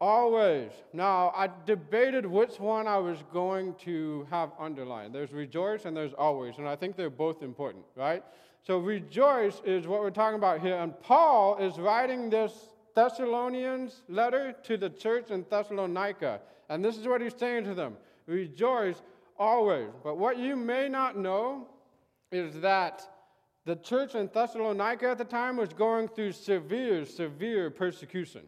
always. 0.00 0.70
Now 0.92 1.32
I 1.36 1.50
debated 1.66 2.24
which 2.24 2.58
one 2.60 2.86
I 2.86 2.98
was 2.98 3.18
going 3.32 3.74
to 3.84 4.26
have 4.30 4.52
underlined. 4.58 5.14
There's 5.14 5.32
rejoice 5.32 5.84
and 5.84 5.96
there's 5.96 6.14
always, 6.14 6.56
and 6.58 6.68
I 6.68 6.76
think 6.76 6.96
they're 6.96 7.10
both 7.10 7.42
important, 7.42 7.84
right? 7.96 8.22
So 8.62 8.78
rejoice 8.78 9.60
is 9.64 9.86
what 9.86 10.00
we're 10.00 10.10
talking 10.10 10.38
about 10.38 10.60
here, 10.60 10.76
and 10.76 10.98
Paul 11.00 11.56
is 11.58 11.78
writing 11.78 12.30
this 12.30 12.52
Thessalonians 12.94 14.02
letter 14.08 14.54
to 14.64 14.76
the 14.76 14.90
church 14.90 15.30
in 15.30 15.46
Thessalonica. 15.48 16.40
And 16.70 16.82
this 16.82 16.96
is 16.96 17.06
what 17.06 17.20
he's 17.20 17.34
saying 17.36 17.64
to 17.64 17.74
them 17.74 17.98
Rejoice 18.26 19.02
always. 19.38 19.90
But 20.02 20.16
what 20.16 20.38
you 20.38 20.56
may 20.56 20.88
not 20.88 21.18
know 21.18 21.66
is 22.32 22.60
that 22.60 23.02
the 23.66 23.76
church 23.76 24.14
in 24.14 24.30
Thessalonica 24.32 25.10
at 25.10 25.18
the 25.18 25.24
time 25.24 25.56
was 25.56 25.72
going 25.72 26.08
through 26.08 26.32
severe, 26.32 27.04
severe 27.04 27.70
persecution. 27.70 28.42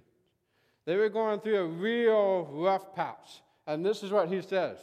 They 0.86 0.96
were 0.96 1.08
going 1.08 1.40
through 1.40 1.58
a 1.58 1.66
real 1.66 2.48
rough 2.50 2.94
patch. 2.94 3.42
And 3.66 3.84
this 3.84 4.02
is 4.02 4.10
what 4.10 4.28
he 4.28 4.40
says 4.40 4.78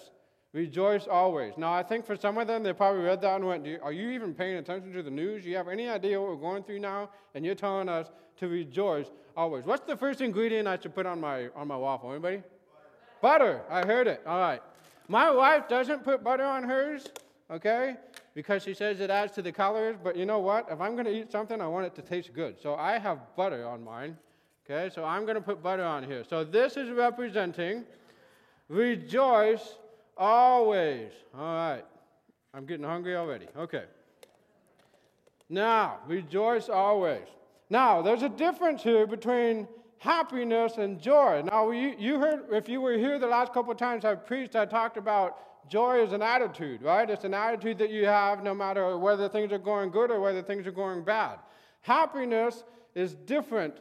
Rejoice 0.51 1.07
always. 1.07 1.53
Now, 1.57 1.71
I 1.71 1.83
think 1.83 2.05
for 2.05 2.17
some 2.17 2.37
of 2.37 2.47
them, 2.47 2.63
they 2.63 2.73
probably 2.73 3.03
read 3.03 3.21
that 3.21 3.35
and 3.35 3.47
went, 3.47 3.65
Are 3.81 3.93
you 3.93 4.09
even 4.09 4.33
paying 4.33 4.57
attention 4.57 4.91
to 4.93 5.01
the 5.01 5.11
news? 5.11 5.45
You 5.45 5.55
have 5.55 5.69
any 5.69 5.87
idea 5.87 6.19
what 6.19 6.31
we're 6.31 6.35
going 6.35 6.63
through 6.63 6.79
now? 6.79 7.09
And 7.35 7.45
you're 7.45 7.55
telling 7.55 7.87
us 7.87 8.11
to 8.37 8.49
rejoice 8.49 9.07
always. 9.37 9.63
What's 9.63 9.85
the 9.85 9.95
first 9.95 10.19
ingredient 10.19 10.67
I 10.67 10.77
should 10.77 10.93
put 10.93 11.05
on 11.05 11.21
my, 11.21 11.47
on 11.55 11.67
my 11.67 11.77
waffle? 11.77 12.11
Anybody? 12.11 12.41
Butter. 13.21 13.61
I 13.69 13.85
heard 13.85 14.07
it. 14.07 14.21
All 14.25 14.39
right. 14.39 14.61
My 15.07 15.31
wife 15.31 15.67
doesn't 15.67 16.03
put 16.03 16.23
butter 16.23 16.43
on 16.43 16.63
hers, 16.63 17.07
okay, 17.49 17.95
because 18.35 18.63
she 18.63 18.75
says 18.75 18.99
it 18.99 19.09
adds 19.09 19.33
to 19.33 19.41
the 19.41 19.51
calories. 19.51 19.97
But 20.03 20.15
you 20.15 20.25
know 20.25 20.39
what? 20.39 20.67
If 20.69 20.79
I'm 20.79 20.93
going 20.93 21.05
to 21.05 21.11
eat 21.11 21.31
something, 21.31 21.59
I 21.59 21.67
want 21.67 21.85
it 21.87 21.95
to 21.95 22.01
taste 22.01 22.31
good. 22.33 22.61
So 22.61 22.75
I 22.75 22.99
have 22.99 23.19
butter 23.35 23.67
on 23.67 23.83
mine, 23.83 24.17
Okay, 24.69 24.93
so 24.93 25.03
I'm 25.03 25.23
going 25.23 25.35
to 25.35 25.41
put 25.41 25.63
butter 25.63 25.83
on 25.83 26.03
here. 26.03 26.23
So 26.29 26.43
this 26.43 26.77
is 26.77 26.91
representing 26.91 27.85
rejoice 28.67 29.77
always. 30.15 31.11
All 31.35 31.55
right. 31.55 31.83
I'm 32.53 32.67
getting 32.67 32.85
hungry 32.85 33.15
already. 33.15 33.47
Okay. 33.57 33.85
Now, 35.49 35.97
rejoice 36.07 36.69
always. 36.69 37.25
Now, 37.71 38.03
there's 38.03 38.21
a 38.21 38.29
difference 38.29 38.83
here 38.83 39.07
between 39.07 39.67
happiness 39.99 40.77
and 40.77 40.99
joy. 40.99 41.43
Now, 41.45 41.71
you, 41.71 41.93
you 41.97 42.19
heard, 42.19 42.45
if 42.51 42.67
you 42.67 42.81
were 42.81 42.97
here 42.97 43.19
the 43.19 43.27
last 43.27 43.53
couple 43.53 43.71
of 43.71 43.77
times 43.77 44.05
I've 44.05 44.25
preached, 44.25 44.55
I 44.55 44.65
talked 44.65 44.97
about 44.97 45.69
joy 45.69 46.01
is 46.01 46.13
an 46.13 46.21
attitude, 46.21 46.81
right? 46.81 47.09
It's 47.09 47.25
an 47.25 47.33
attitude 47.33 47.77
that 47.77 47.91
you 47.91 48.05
have 48.05 48.43
no 48.43 48.55
matter 48.55 48.97
whether 48.97 49.29
things 49.29 49.51
are 49.51 49.59
going 49.59 49.91
good 49.91 50.09
or 50.09 50.19
whether 50.19 50.41
things 50.41 50.65
are 50.65 50.71
going 50.71 51.03
bad. 51.03 51.39
Happiness 51.81 52.63
is 52.95 53.13
different 53.13 53.75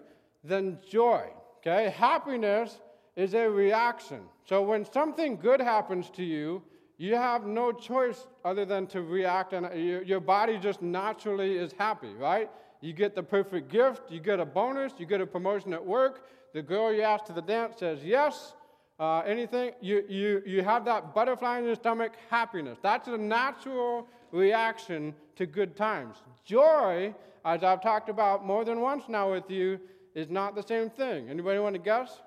than 0.44 0.78
joy, 0.88 1.24
okay? 1.58 1.90
Happiness 1.96 2.80
is 3.16 3.34
a 3.34 3.48
reaction. 3.48 4.20
So 4.44 4.62
when 4.62 4.84
something 4.84 5.36
good 5.36 5.60
happens 5.60 6.10
to 6.10 6.24
you, 6.24 6.62
you 6.98 7.14
have 7.14 7.46
no 7.46 7.70
choice 7.70 8.26
other 8.44 8.64
than 8.64 8.86
to 8.88 9.02
react, 9.02 9.52
and 9.52 10.06
your 10.06 10.20
body 10.20 10.58
just 10.58 10.82
naturally 10.82 11.56
is 11.56 11.72
happy, 11.78 12.12
right? 12.14 12.50
You 12.80 12.92
get 12.92 13.14
the 13.14 13.22
perfect 13.22 13.70
gift, 13.70 14.02
you 14.10 14.20
get 14.20 14.40
a 14.40 14.44
bonus, 14.44 14.92
you 14.98 15.06
get 15.06 15.20
a 15.20 15.26
promotion 15.26 15.72
at 15.72 15.84
work. 15.84 16.28
The 16.54 16.62
girl 16.62 16.92
you 16.92 17.02
ask 17.02 17.24
to 17.26 17.32
the 17.32 17.42
dance 17.42 17.78
says 17.78 18.04
yes. 18.04 18.54
Uh, 19.00 19.20
anything, 19.20 19.72
you, 19.80 20.04
you, 20.08 20.42
you 20.44 20.62
have 20.62 20.84
that 20.84 21.14
butterfly 21.14 21.58
in 21.58 21.64
your 21.64 21.76
stomach, 21.76 22.12
happiness. 22.30 22.78
That's 22.82 23.06
a 23.06 23.16
natural 23.16 24.08
reaction 24.32 25.14
to 25.36 25.46
good 25.46 25.76
times. 25.76 26.16
Joy, 26.44 27.14
as 27.44 27.62
I've 27.62 27.80
talked 27.80 28.08
about 28.08 28.44
more 28.44 28.64
than 28.64 28.80
once 28.80 29.04
now 29.08 29.32
with 29.32 29.48
you, 29.50 29.78
is 30.14 30.28
not 30.30 30.56
the 30.56 30.62
same 30.62 30.90
thing. 30.90 31.28
Anybody 31.28 31.60
want 31.60 31.76
to 31.76 31.80
guess? 31.80 32.20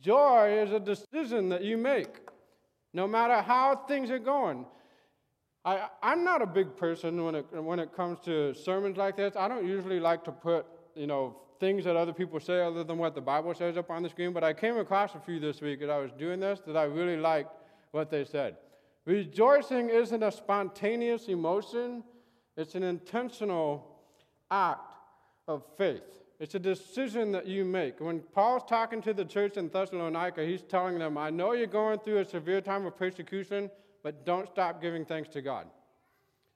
Joy 0.00 0.60
is 0.62 0.70
a 0.70 0.78
decision 0.80 1.48
that 1.48 1.64
you 1.64 1.76
make 1.76 2.20
no 2.92 3.06
matter 3.06 3.40
how 3.42 3.76
things 3.88 4.10
are 4.10 4.18
going. 4.18 4.64
I, 5.64 5.88
I'm 6.02 6.24
not 6.24 6.40
a 6.40 6.46
big 6.46 6.76
person 6.76 7.22
when 7.24 7.34
it, 7.34 7.46
when 7.52 7.78
it 7.78 7.94
comes 7.94 8.18
to 8.20 8.54
sermons 8.54 8.96
like 8.96 9.16
this. 9.16 9.36
I 9.36 9.46
don't 9.48 9.66
usually 9.66 10.00
like 10.00 10.24
to 10.24 10.32
put, 10.32 10.66
you 10.94 11.06
know, 11.06 11.36
things 11.58 11.84
that 11.84 11.94
other 11.96 12.14
people 12.14 12.40
say 12.40 12.62
other 12.62 12.82
than 12.82 12.96
what 12.96 13.14
the 13.14 13.20
Bible 13.20 13.54
says 13.54 13.76
up 13.76 13.90
on 13.90 14.02
the 14.02 14.08
screen, 14.08 14.32
but 14.32 14.42
I 14.42 14.54
came 14.54 14.78
across 14.78 15.14
a 15.14 15.20
few 15.20 15.38
this 15.38 15.60
week 15.60 15.82
as 15.82 15.90
I 15.90 15.98
was 15.98 16.10
doing 16.12 16.40
this 16.40 16.60
that 16.66 16.76
I 16.76 16.84
really 16.84 17.18
liked 17.18 17.50
what 17.90 18.10
they 18.10 18.24
said. 18.24 18.56
Rejoicing 19.04 19.90
isn't 19.90 20.22
a 20.22 20.32
spontaneous 20.32 21.28
emotion, 21.28 22.02
it's 22.56 22.74
an 22.74 22.82
intentional 22.82 23.98
act 24.50 24.94
of 25.46 25.62
faith. 25.76 26.02
It's 26.38 26.54
a 26.54 26.58
decision 26.58 27.32
that 27.32 27.46
you 27.46 27.66
make. 27.66 28.00
When 28.00 28.20
Paul's 28.20 28.62
talking 28.66 29.02
to 29.02 29.12
the 29.12 29.26
church 29.26 29.58
in 29.58 29.68
Thessalonica, 29.68 30.42
he's 30.42 30.62
telling 30.62 30.98
them, 30.98 31.18
I 31.18 31.28
know 31.28 31.52
you're 31.52 31.66
going 31.66 31.98
through 31.98 32.18
a 32.18 32.24
severe 32.24 32.62
time 32.62 32.86
of 32.86 32.96
persecution, 32.96 33.70
but 34.02 34.24
don't 34.24 34.48
stop 34.48 34.80
giving 34.80 35.04
thanks 35.04 35.28
to 35.30 35.42
God. 35.42 35.66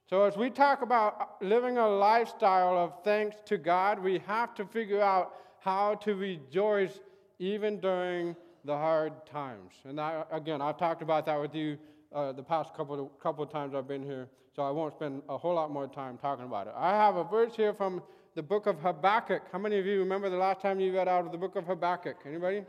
So, 0.07 0.23
as 0.23 0.37
we 0.37 0.51
talk 0.51 0.83
about 0.83 1.41
living 1.41 1.77
a 1.77 1.87
lifestyle 1.87 2.77
of 2.77 3.03
thanks 3.03 3.37
to 3.45 3.57
God, 3.57 3.99
we 3.99 4.19
have 4.27 4.53
to 4.55 4.65
figure 4.65 5.01
out 5.01 5.33
how 5.59 5.95
to 5.95 6.15
rejoice 6.15 6.99
even 7.39 7.79
during 7.79 8.35
the 8.65 8.75
hard 8.75 9.13
times. 9.25 9.73
And 9.83 9.99
again, 10.31 10.61
I've 10.61 10.77
talked 10.77 11.01
about 11.01 11.25
that 11.25 11.41
with 11.41 11.55
you 11.55 11.77
uh, 12.13 12.31
the 12.31 12.43
past 12.43 12.73
couple 12.75 13.05
of, 13.05 13.19
couple 13.19 13.43
of 13.43 13.51
times 13.51 13.73
I've 13.73 13.87
been 13.87 14.03
here, 14.03 14.27
so 14.55 14.63
I 14.63 14.69
won't 14.69 14.93
spend 14.93 15.23
a 15.27 15.37
whole 15.37 15.55
lot 15.55 15.71
more 15.71 15.87
time 15.87 16.17
talking 16.17 16.45
about 16.45 16.67
it. 16.67 16.73
I 16.77 16.91
have 16.91 17.15
a 17.15 17.23
verse 17.23 17.55
here 17.55 17.73
from 17.73 18.01
the 18.35 18.43
book 18.43 18.67
of 18.67 18.79
Habakkuk. 18.79 19.43
How 19.51 19.59
many 19.59 19.79
of 19.79 19.85
you 19.85 19.99
remember 19.99 20.29
the 20.29 20.37
last 20.37 20.61
time 20.61 20.79
you 20.79 20.93
read 20.93 21.07
out 21.07 21.25
of 21.25 21.31
the 21.31 21.37
book 21.37 21.55
of 21.55 21.65
Habakkuk? 21.65 22.17
Anybody? 22.25 22.63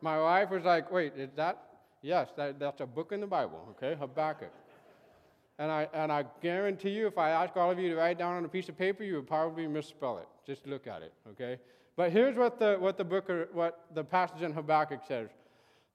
My 0.00 0.20
wife 0.20 0.50
was 0.50 0.64
like, 0.64 0.90
wait, 0.90 1.12
is 1.16 1.30
that? 1.36 1.62
Yes, 2.02 2.28
that, 2.36 2.58
that's 2.58 2.80
a 2.80 2.86
book 2.86 3.12
in 3.12 3.20
the 3.20 3.26
Bible, 3.26 3.66
okay? 3.70 3.96
Habakkuk. 3.98 4.52
And 5.58 5.70
I, 5.70 5.88
and 5.94 6.12
I 6.12 6.24
guarantee 6.42 6.90
you, 6.90 7.06
if 7.06 7.18
I 7.18 7.30
ask 7.30 7.56
all 7.56 7.70
of 7.70 7.78
you 7.78 7.88
to 7.90 7.96
write 7.96 8.18
down 8.18 8.36
on 8.36 8.44
a 8.44 8.48
piece 8.48 8.68
of 8.68 8.76
paper, 8.76 9.02
you 9.02 9.14
would 9.14 9.26
probably 9.26 9.66
misspell 9.66 10.18
it. 10.18 10.28
Just 10.46 10.66
look 10.66 10.86
at 10.86 11.02
it, 11.02 11.12
okay? 11.30 11.58
But 11.96 12.12
here's 12.12 12.36
what 12.36 12.58
the, 12.58 12.76
what 12.78 12.98
the 12.98 13.04
book, 13.04 13.30
or 13.30 13.48
what 13.52 13.86
the 13.94 14.04
passage 14.04 14.42
in 14.42 14.52
Habakkuk 14.52 15.00
says. 15.08 15.30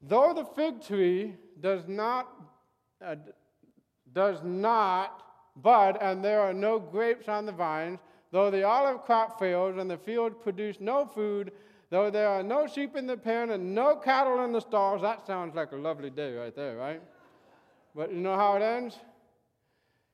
Though 0.02 0.34
the 0.34 0.46
fig 0.46 0.82
tree 0.82 1.36
does 1.60 1.88
not, 1.88 2.28
uh, 3.06 3.16
does 4.14 4.40
not 4.44 5.24
bud, 5.58 5.98
and 6.02 6.26
there 6.26 6.42
are 6.42 6.54
no 6.54 6.80
grapes 6.80 7.30
on 7.30 7.46
the 7.46 7.52
vines, 7.52 8.00
Though 8.32 8.50
the 8.50 8.64
olive 8.64 9.04
crop 9.04 9.38
fails 9.40 9.78
and 9.78 9.92
the 9.92 9.98
field 9.98 10.42
produce 10.42 10.80
no 10.80 11.06
food, 11.06 11.52
though 11.92 12.10
there 12.10 12.28
are 12.28 12.42
no 12.42 12.66
sheep 12.66 12.96
in 12.96 13.06
the 13.06 13.18
pen 13.18 13.52
and 13.52 13.76
no 13.76 13.96
cattle 13.98 14.44
in 14.44 14.52
the 14.52 14.62
stalls, 14.62 15.04
that 15.04 15.28
sounds 15.28 15.54
like 15.54 15.74
a 15.74 15.76
lovely 15.76 16.10
day 16.10 16.34
right 16.34 16.56
there, 16.56 16.76
right? 16.78 17.02
But 17.94 18.12
you 18.12 18.20
know 18.20 18.36
how 18.36 18.56
it 18.56 18.64
ends? 18.64 18.96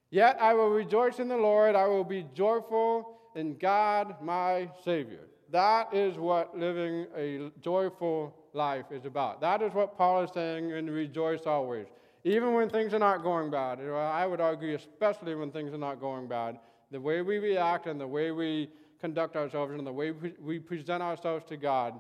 Yet 0.10 0.38
I 0.41 0.53
will 0.53 0.69
rejoice 0.69 1.19
in 1.19 1.29
the 1.29 1.38
Lord, 1.38 1.75
I 1.75 1.88
will 1.88 2.03
be 2.03 2.25
joyful 2.34 3.19
in 3.36 3.57
God 3.57 4.15
my 4.22 4.69
Savior. 4.84 5.27
That 5.51 5.93
is 5.93 6.17
what 6.17 6.57
living 6.57 7.05
a 7.15 7.51
joyful 7.62 8.34
life 8.53 8.86
is 8.91 9.05
about. 9.05 9.39
That 9.39 9.62
is 9.62 9.74
what 9.74 9.98
Paul 9.98 10.24
is 10.24 10.31
saying 10.34 10.72
in 10.72 10.89
rejoice 10.89 11.41
always. 11.46 11.86
Even 12.24 12.53
when 12.53 12.69
things 12.69 12.93
are 12.93 13.00
not 13.00 13.24
going 13.24 13.51
bad, 13.51 13.79
I 13.79 14.25
would 14.25 14.41
argue, 14.41 14.75
especially 14.75 15.36
when 15.36 15.51
things 15.51 15.74
are 15.74 15.77
not 15.77 16.01
going 16.01 16.27
bad, 16.27 16.60
the 16.91 17.00
way 17.00 17.22
we 17.22 17.38
react 17.38 17.86
and 17.86 18.01
the 18.01 18.07
way 18.07 18.31
we 18.31 18.69
conduct 19.00 19.36
ourselves 19.36 19.74
and 19.74 19.86
the 19.86 19.92
way 19.92 20.12
we 20.12 20.60
present 20.60 21.04
ourselves 21.04 21.46
to 21.50 21.58
God 21.58 22.00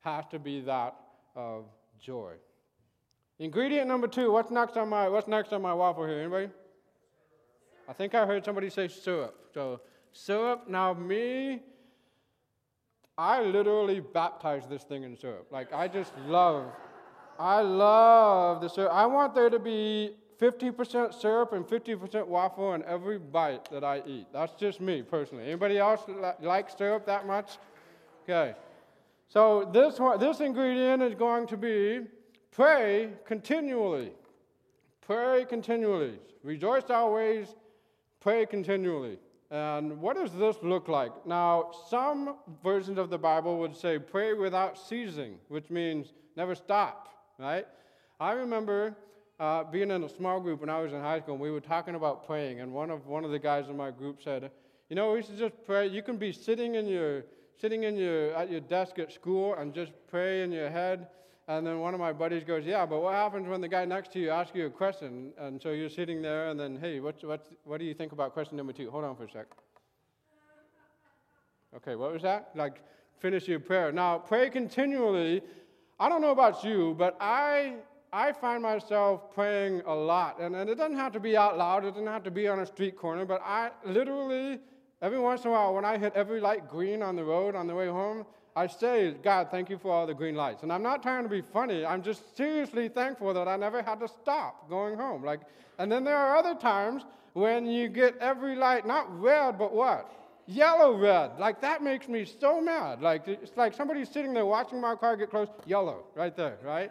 has 0.00 0.24
to 0.30 0.38
be 0.38 0.60
that 0.62 0.96
of 1.34 1.64
joy. 2.00 2.34
Ingredient 3.38 3.88
number 3.88 4.06
two, 4.06 4.30
what's 4.32 4.50
next 4.50 4.76
on 4.76 4.88
my 4.88 5.08
what's 5.08 5.28
next 5.28 5.52
on 5.52 5.62
my 5.62 5.72
waffle 5.72 6.06
here? 6.06 6.20
Anybody? 6.20 6.50
I 7.88 7.92
think 7.92 8.14
I 8.14 8.26
heard 8.26 8.44
somebody 8.44 8.70
say 8.70 8.88
syrup. 8.88 9.34
So 9.52 9.80
syrup, 10.12 10.68
now 10.68 10.92
me, 10.92 11.60
I 13.16 13.42
literally 13.42 14.00
baptized 14.00 14.68
this 14.68 14.82
thing 14.82 15.02
in 15.02 15.16
syrup. 15.16 15.48
Like 15.50 15.72
I 15.72 15.88
just 15.88 16.16
love, 16.26 16.70
I 17.38 17.60
love 17.62 18.60
the 18.60 18.68
syrup. 18.68 18.92
I 18.92 19.06
want 19.06 19.34
there 19.34 19.50
to 19.50 19.58
be 19.58 20.16
50% 20.40 21.12
syrup 21.20 21.52
and 21.52 21.66
50% 21.66 22.26
waffle 22.26 22.68
on 22.68 22.82
every 22.86 23.18
bite 23.18 23.70
that 23.70 23.84
I 23.84 24.02
eat. 24.06 24.26
That's 24.32 24.54
just 24.54 24.80
me 24.80 25.02
personally. 25.02 25.44
Anybody 25.44 25.78
else 25.78 26.00
like 26.40 26.70
syrup 26.70 27.04
that 27.06 27.26
much? 27.26 27.58
Okay. 28.24 28.54
So 29.28 29.68
this 29.72 29.98
one, 29.98 30.18
this 30.18 30.40
ingredient 30.40 31.02
is 31.02 31.14
going 31.14 31.46
to 31.48 31.56
be 31.56 32.06
pray 32.52 33.10
continually. 33.26 34.12
Pray 35.02 35.44
continually. 35.48 36.18
Rejoice 36.42 36.88
always. 36.88 37.48
Pray 38.20 38.46
continually. 38.46 39.18
And 39.50 40.00
what 40.00 40.16
does 40.16 40.32
this 40.32 40.56
look 40.62 40.88
like? 40.88 41.26
Now, 41.26 41.72
some 41.88 42.36
versions 42.62 42.98
of 42.98 43.10
the 43.10 43.18
Bible 43.18 43.58
would 43.58 43.76
say 43.76 43.98
pray 43.98 44.32
without 44.32 44.78
ceasing, 44.78 45.38
which 45.48 45.70
means 45.70 46.12
never 46.36 46.54
stop, 46.54 47.08
right? 47.38 47.66
I 48.20 48.32
remember 48.32 48.96
uh, 49.40 49.64
being 49.64 49.90
in 49.90 50.04
a 50.04 50.08
small 50.08 50.38
group 50.38 50.60
when 50.60 50.68
I 50.68 50.80
was 50.80 50.92
in 50.92 51.00
high 51.00 51.20
school, 51.20 51.38
we 51.38 51.50
were 51.50 51.62
talking 51.62 51.94
about 51.94 52.26
praying, 52.26 52.60
and 52.60 52.72
one 52.72 52.90
of 52.90 53.06
one 53.06 53.24
of 53.24 53.30
the 53.30 53.38
guys 53.38 53.68
in 53.70 53.76
my 53.76 53.90
group 53.90 54.22
said, 54.22 54.50
"You 54.90 54.96
know, 54.96 55.12
we 55.14 55.22
should 55.22 55.38
just 55.38 55.54
pray. 55.64 55.86
You 55.86 56.02
can 56.02 56.18
be 56.18 56.30
sitting 56.30 56.74
in 56.74 56.86
your 56.86 57.24
sitting 57.58 57.84
in 57.84 57.96
your 57.96 58.34
at 58.34 58.50
your 58.50 58.60
desk 58.60 58.98
at 58.98 59.10
school 59.10 59.54
and 59.54 59.72
just 59.74 59.92
pray 60.08 60.42
in 60.42 60.52
your 60.52 60.68
head." 60.68 61.08
And 61.48 61.66
then 61.66 61.80
one 61.80 61.94
of 61.94 62.00
my 62.00 62.12
buddies 62.12 62.44
goes, 62.44 62.66
"Yeah, 62.66 62.84
but 62.84 63.00
what 63.00 63.14
happens 63.14 63.48
when 63.48 63.62
the 63.62 63.68
guy 63.68 63.86
next 63.86 64.12
to 64.12 64.20
you 64.20 64.28
asks 64.28 64.54
you 64.54 64.66
a 64.66 64.70
question, 64.70 65.32
and 65.38 65.60
so 65.60 65.70
you're 65.70 65.88
sitting 65.88 66.20
there, 66.20 66.50
and 66.50 66.60
then, 66.60 66.76
hey, 66.76 67.00
what's 67.00 67.22
what's 67.22 67.48
what 67.64 67.78
do 67.78 67.86
you 67.86 67.94
think 67.94 68.12
about 68.12 68.34
question 68.34 68.58
number 68.58 68.74
two? 68.74 68.90
Hold 68.90 69.04
on 69.04 69.16
for 69.16 69.24
a 69.24 69.30
sec. 69.30 69.46
Okay, 71.76 71.94
what 71.96 72.12
was 72.12 72.22
that? 72.22 72.50
Like, 72.54 72.82
finish 73.20 73.48
your 73.48 73.60
prayer. 73.60 73.90
Now, 73.90 74.18
pray 74.18 74.50
continually. 74.50 75.40
I 75.98 76.08
don't 76.08 76.20
know 76.20 76.32
about 76.32 76.62
you, 76.62 76.94
but 76.98 77.16
I 77.20 77.76
I 78.12 78.32
find 78.32 78.62
myself 78.62 79.32
praying 79.34 79.82
a 79.86 79.94
lot, 79.94 80.40
and, 80.40 80.56
and 80.56 80.68
it 80.68 80.74
doesn't 80.76 80.96
have 80.96 81.12
to 81.12 81.20
be 81.20 81.36
out 81.36 81.56
loud, 81.56 81.84
it 81.84 81.92
doesn't 81.92 82.06
have 82.06 82.24
to 82.24 82.30
be 82.30 82.48
on 82.48 82.60
a 82.60 82.66
street 82.66 82.96
corner, 82.96 83.24
but 83.24 83.40
I 83.44 83.70
literally, 83.84 84.58
every 85.00 85.20
once 85.20 85.44
in 85.44 85.48
a 85.48 85.52
while, 85.52 85.74
when 85.74 85.84
I 85.84 85.96
hit 85.96 86.12
every 86.14 86.40
light 86.40 86.68
green 86.68 87.02
on 87.02 87.14
the 87.14 87.24
road 87.24 87.54
on 87.54 87.68
the 87.68 87.74
way 87.74 87.86
home, 87.86 88.26
I 88.56 88.66
say, 88.66 89.14
God, 89.22 89.48
thank 89.52 89.70
you 89.70 89.78
for 89.78 89.92
all 89.92 90.08
the 90.08 90.14
green 90.14 90.34
lights. 90.34 90.64
And 90.64 90.72
I'm 90.72 90.82
not 90.82 91.02
trying 91.02 91.22
to 91.22 91.28
be 91.28 91.40
funny, 91.40 91.86
I'm 91.86 92.02
just 92.02 92.36
seriously 92.36 92.88
thankful 92.88 93.32
that 93.32 93.46
I 93.46 93.56
never 93.56 93.80
had 93.80 94.00
to 94.00 94.08
stop 94.08 94.68
going 94.68 94.96
home. 94.96 95.24
Like, 95.24 95.40
and 95.78 95.90
then 95.90 96.02
there 96.02 96.16
are 96.16 96.36
other 96.36 96.54
times 96.54 97.04
when 97.34 97.64
you 97.64 97.88
get 97.88 98.18
every 98.18 98.56
light, 98.56 98.86
not 98.86 99.06
red, 99.20 99.56
but 99.56 99.72
what? 99.72 100.10
Yellow 100.46 100.96
red. 100.96 101.38
Like, 101.38 101.60
that 101.60 101.80
makes 101.80 102.08
me 102.08 102.24
so 102.24 102.60
mad. 102.60 103.00
Like, 103.00 103.28
it's 103.28 103.56
like 103.56 103.72
somebody's 103.72 104.08
sitting 104.08 104.34
there 104.34 104.46
watching 104.46 104.80
my 104.80 104.96
car 104.96 105.16
get 105.16 105.30
close, 105.30 105.48
yellow, 105.64 106.06
right 106.16 106.36
there, 106.36 106.58
right? 106.64 106.90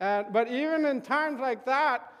And, 0.00 0.26
but 0.32 0.48
even 0.48 0.84
in 0.84 1.00
times 1.00 1.40
like 1.40 1.64
that, 1.66 2.12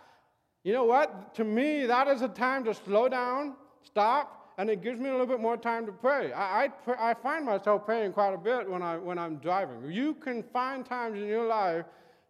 you 0.64 0.72
know 0.72 0.84
what? 0.84 1.34
To 1.34 1.44
me, 1.44 1.86
that 1.86 2.08
is 2.08 2.22
a 2.22 2.28
time 2.28 2.64
to 2.64 2.74
slow 2.74 3.08
down, 3.08 3.54
stop, 3.84 4.54
and 4.58 4.70
it 4.70 4.82
gives 4.82 4.98
me 4.98 5.08
a 5.08 5.12
little 5.12 5.26
bit 5.26 5.40
more 5.40 5.56
time 5.56 5.86
to 5.86 5.92
pray. 5.92 6.32
I, 6.32 6.64
I, 6.64 6.68
pray, 6.68 6.96
I 6.98 7.14
find 7.14 7.44
myself 7.44 7.84
praying 7.84 8.12
quite 8.14 8.32
a 8.32 8.38
bit 8.38 8.68
when, 8.68 8.82
I, 8.82 8.96
when 8.96 9.18
I'm 9.18 9.36
driving. 9.36 9.90
You 9.90 10.14
can 10.14 10.42
find 10.42 10.84
times 10.84 11.18
in 11.18 11.26
your 11.26 11.46
life 11.46 11.84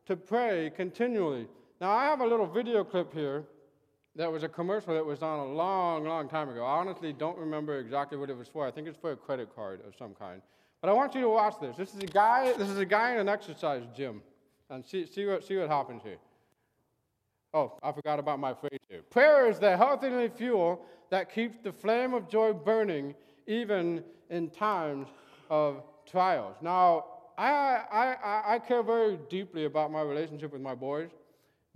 to 0.07 0.17
pray 0.17 0.73
continually. 0.75 1.47
Now, 1.81 1.91
I 1.93 2.05
have 2.05 2.21
a 2.21 2.27
little 2.27 2.47
video 2.47 2.83
clip 2.83 3.13
here 3.13 3.45
that 4.17 4.31
was 4.31 4.43
a 4.43 4.49
commercial 4.49 4.95
that 4.95 5.05
was 5.05 5.23
on 5.23 5.39
a 5.39 5.45
long, 5.45 6.05
long 6.05 6.29
time 6.29 6.49
ago. 6.49 6.65
I 6.65 6.79
honestly 6.79 7.13
don't 7.13 7.39
remember 7.39 7.79
exactly 7.79 8.19
what 8.19 8.31
it 8.31 8.37
was 8.37 8.49
for. 8.49 8.67
I 8.67 8.71
think 8.71 8.89
it's 8.89 8.99
for 8.99 9.13
a 9.13 9.17
credit 9.17 9.55
card 9.55 9.81
of 9.87 9.95
some 9.97 10.15
kind. 10.15 10.41
But 10.81 10.91
I 10.91 10.93
want 10.95 11.15
you 11.15 11.21
to 11.21 11.29
watch 11.29 11.55
this. 11.61 11.77
This 11.77 11.95
is 11.95 12.03
a 12.03 12.07
guy, 12.07 12.53
this 12.55 12.69
is 12.69 12.79
a 12.79 12.85
guy 12.85 13.13
in 13.13 13.19
an 13.19 13.29
exercise 13.29 13.83
gym. 13.97 14.23
And 14.71 14.85
see, 14.85 15.07
see, 15.07 15.27
what, 15.27 15.45
see 15.45 15.57
what 15.57 15.69
happens 15.69 16.03
here. 16.03 16.19
Oh, 17.55 17.79
I 17.83 17.93
forgot 17.93 18.19
about 18.19 18.39
my 18.39 18.53
phrase 18.53 18.81
here. 18.89 19.03
Prayer 19.11 19.49
is 19.49 19.59
the 19.59 19.77
healthy 19.77 20.29
fuel 20.29 20.85
that 21.11 21.33
keeps 21.33 21.59
the 21.63 21.73
flame 21.73 22.15
of 22.15 22.29
joy 22.29 22.53
burning 22.53 23.15
even 23.47 24.03
in 24.31 24.51
times 24.51 25.09
of 25.49 25.83
trials. 26.05 26.57
Now, 26.61 27.05
I, 27.39 27.83
I, 27.91 28.55
I 28.55 28.59
care 28.59 28.83
very 28.83 29.19
deeply 29.31 29.65
about 29.65 29.93
my 29.93 30.03
relationship 30.03 30.53
with 30.53 30.63
my 30.63 30.75
boys. 30.75 31.11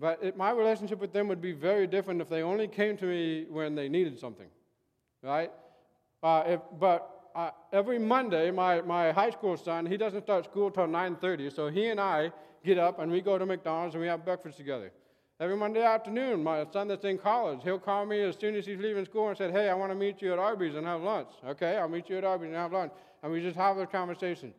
But 0.00 0.18
it, 0.22 0.36
my 0.36 0.50
relationship 0.50 0.98
with 0.98 1.12
them 1.12 1.28
would 1.28 1.42
be 1.42 1.52
very 1.52 1.86
different 1.86 2.22
if 2.22 2.28
they 2.30 2.42
only 2.42 2.66
came 2.66 2.96
to 2.96 3.04
me 3.04 3.44
when 3.50 3.74
they 3.74 3.88
needed 3.88 4.18
something, 4.18 4.46
right? 5.22 5.52
Uh, 6.22 6.42
if, 6.46 6.60
but 6.78 7.19
uh, 7.34 7.50
every 7.72 7.98
Monday, 7.98 8.50
my, 8.50 8.80
my 8.82 9.12
high 9.12 9.30
school 9.30 9.56
son, 9.56 9.86
he 9.86 9.96
doesn't 9.96 10.22
start 10.22 10.44
school 10.44 10.70
till 10.70 10.86
9.30, 10.86 11.54
so 11.54 11.68
he 11.68 11.88
and 11.88 12.00
I 12.00 12.32
get 12.64 12.78
up 12.78 12.98
and 12.98 13.10
we 13.10 13.20
go 13.20 13.38
to 13.38 13.46
McDonald's 13.46 13.94
and 13.94 14.02
we 14.02 14.08
have 14.08 14.24
breakfast 14.24 14.56
together. 14.56 14.92
Every 15.38 15.56
Monday 15.56 15.82
afternoon, 15.82 16.42
my 16.42 16.66
son 16.70 16.88
that's 16.88 17.04
in 17.04 17.16
college, 17.16 17.60
he'll 17.64 17.78
call 17.78 18.04
me 18.04 18.20
as 18.20 18.36
soon 18.36 18.54
as 18.54 18.66
he's 18.66 18.78
leaving 18.78 19.06
school 19.06 19.28
and 19.28 19.38
said, 19.38 19.52
hey, 19.52 19.70
I 19.70 19.74
want 19.74 19.90
to 19.90 19.94
meet 19.94 20.20
you 20.20 20.34
at 20.34 20.38
Arby's 20.38 20.74
and 20.74 20.86
have 20.86 21.00
lunch. 21.00 21.28
Okay, 21.46 21.78
I'll 21.78 21.88
meet 21.88 22.10
you 22.10 22.18
at 22.18 22.24
Arby's 22.24 22.48
and 22.48 22.56
have 22.56 22.72
lunch. 22.72 22.92
And 23.22 23.32
we 23.32 23.40
just 23.40 23.56
have 23.56 23.78
a 23.78 23.86
conversation. 23.86 24.52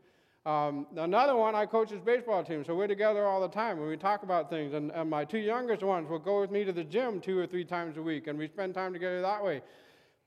Um, 0.43 0.87
another 0.95 1.35
one, 1.35 1.53
I 1.53 1.67
coach 1.67 1.91
his 1.91 2.01
baseball 2.01 2.43
team, 2.43 2.65
so 2.65 2.73
we're 2.73 2.87
together 2.87 3.27
all 3.27 3.39
the 3.41 3.47
time 3.47 3.77
and 3.77 3.87
we 3.87 3.95
talk 3.95 4.23
about 4.23 4.49
things. 4.49 4.73
And, 4.73 4.91
and 4.91 5.07
my 5.07 5.23
two 5.23 5.37
youngest 5.37 5.83
ones 5.83 6.09
will 6.09 6.17
go 6.17 6.41
with 6.41 6.49
me 6.49 6.63
to 6.63 6.73
the 6.73 6.83
gym 6.83 7.21
two 7.21 7.37
or 7.37 7.45
three 7.45 7.63
times 7.63 7.97
a 7.97 8.01
week, 8.01 8.25
and 8.25 8.39
we 8.39 8.47
spend 8.47 8.73
time 8.73 8.91
together 8.91 9.21
that 9.21 9.43
way. 9.43 9.61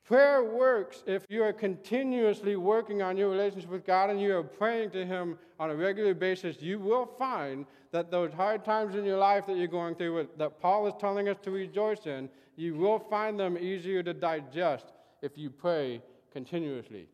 Prayer 0.05 0.45
works 0.45 1.03
if 1.07 1.25
you 1.31 1.43
are 1.43 1.53
continuously 1.53 2.57
working 2.57 3.01
on 3.01 3.17
your 3.17 3.31
relationship 3.31 3.71
with 3.71 3.87
God 3.87 4.11
and 4.11 4.21
you 4.21 4.37
are 4.37 4.43
praying 4.43 4.91
to 4.91 5.07
Him 5.07 5.39
on 5.59 5.71
a 5.71 5.75
regular 5.75 6.13
basis. 6.13 6.61
You 6.61 6.79
will 6.79 7.07
find 7.19 7.65
that 7.91 8.11
those 8.11 8.31
hard 8.33 8.67
times 8.67 8.97
in 8.97 9.07
your 9.07 9.17
life 9.17 9.47
that 9.47 9.57
you're 9.57 9.67
going 9.67 9.95
through, 9.95 10.29
that 10.37 10.61
Paul 10.61 10.87
is 10.87 10.95
telling 11.01 11.31
us 11.31 11.39
to 11.45 11.51
rejoice 11.51 12.07
in, 12.07 12.29
you 12.57 12.75
will 12.75 12.99
find 12.99 13.41
them 13.41 13.57
easier 13.57 14.03
to 14.03 14.13
digest 14.13 14.93
if 15.23 15.39
you 15.39 15.49
pray 15.49 16.03
continuously. 16.31 17.09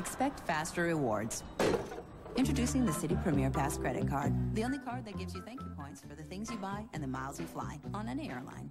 Expect 0.00 0.40
faster 0.46 0.84
rewards. 0.84 1.44
Introducing 2.34 2.86
the 2.86 2.90
Citi 2.90 3.22
Premier 3.22 3.50
Pass 3.50 3.76
credit 3.76 4.08
card, 4.08 4.32
the 4.54 4.64
only 4.64 4.78
card 4.78 5.04
that 5.04 5.18
gives 5.18 5.34
you 5.34 5.42
thank 5.42 5.60
you 5.60 5.68
points 5.76 6.00
for 6.00 6.14
the 6.14 6.22
things 6.22 6.50
you 6.50 6.56
buy 6.56 6.86
and 6.94 7.02
the 7.02 7.06
miles 7.06 7.38
you 7.38 7.44
fly 7.44 7.78
on 7.92 8.08
any 8.08 8.30
airline. 8.30 8.70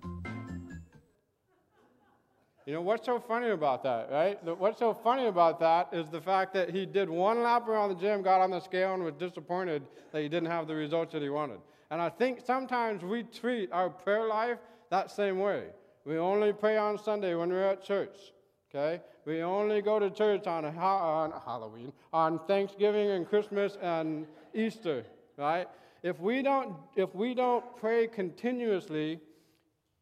You 2.65 2.73
know, 2.73 2.81
what's 2.81 3.05
so 3.05 3.19
funny 3.19 3.49
about 3.51 3.83
that, 3.83 4.09
right? 4.11 4.43
What's 4.57 4.79
so 4.79 4.91
funny 4.91 5.27
about 5.27 5.59
that 5.59 5.89
is 5.91 6.09
the 6.09 6.19
fact 6.19 6.51
that 6.55 6.71
he 6.71 6.87
did 6.87 7.07
one 7.07 7.43
lap 7.43 7.67
around 7.67 7.89
the 7.89 8.01
gym, 8.01 8.23
got 8.23 8.41
on 8.41 8.49
the 8.49 8.59
scale, 8.59 8.95
and 8.95 9.03
was 9.03 9.13
disappointed 9.13 9.83
that 10.11 10.23
he 10.23 10.29
didn't 10.29 10.49
have 10.49 10.65
the 10.65 10.73
results 10.73 11.13
that 11.13 11.21
he 11.21 11.29
wanted. 11.29 11.59
And 11.91 12.01
I 12.01 12.09
think 12.09 12.39
sometimes 12.43 13.03
we 13.03 13.21
treat 13.21 13.71
our 13.71 13.91
prayer 13.91 14.25
life 14.25 14.57
that 14.89 15.11
same 15.11 15.37
way. 15.37 15.67
We 16.05 16.17
only 16.17 16.53
pray 16.53 16.77
on 16.77 16.97
Sunday 16.97 17.35
when 17.35 17.49
we're 17.49 17.69
at 17.69 17.83
church. 17.83 18.17
Okay? 18.69 19.01
We 19.25 19.41
only 19.41 19.81
go 19.81 19.99
to 19.99 20.09
church 20.09 20.47
on, 20.47 20.65
on 20.65 21.33
Halloween, 21.45 21.91
on 22.13 22.39
Thanksgiving 22.47 23.09
and 23.11 23.27
Christmas 23.27 23.77
and 23.81 24.27
Easter, 24.53 25.05
right? 25.37 25.67
If 26.03 26.19
we 26.19 26.41
don't, 26.41 26.75
if 26.95 27.13
we 27.15 27.33
don't 27.33 27.63
pray 27.77 28.07
continuously, 28.07 29.19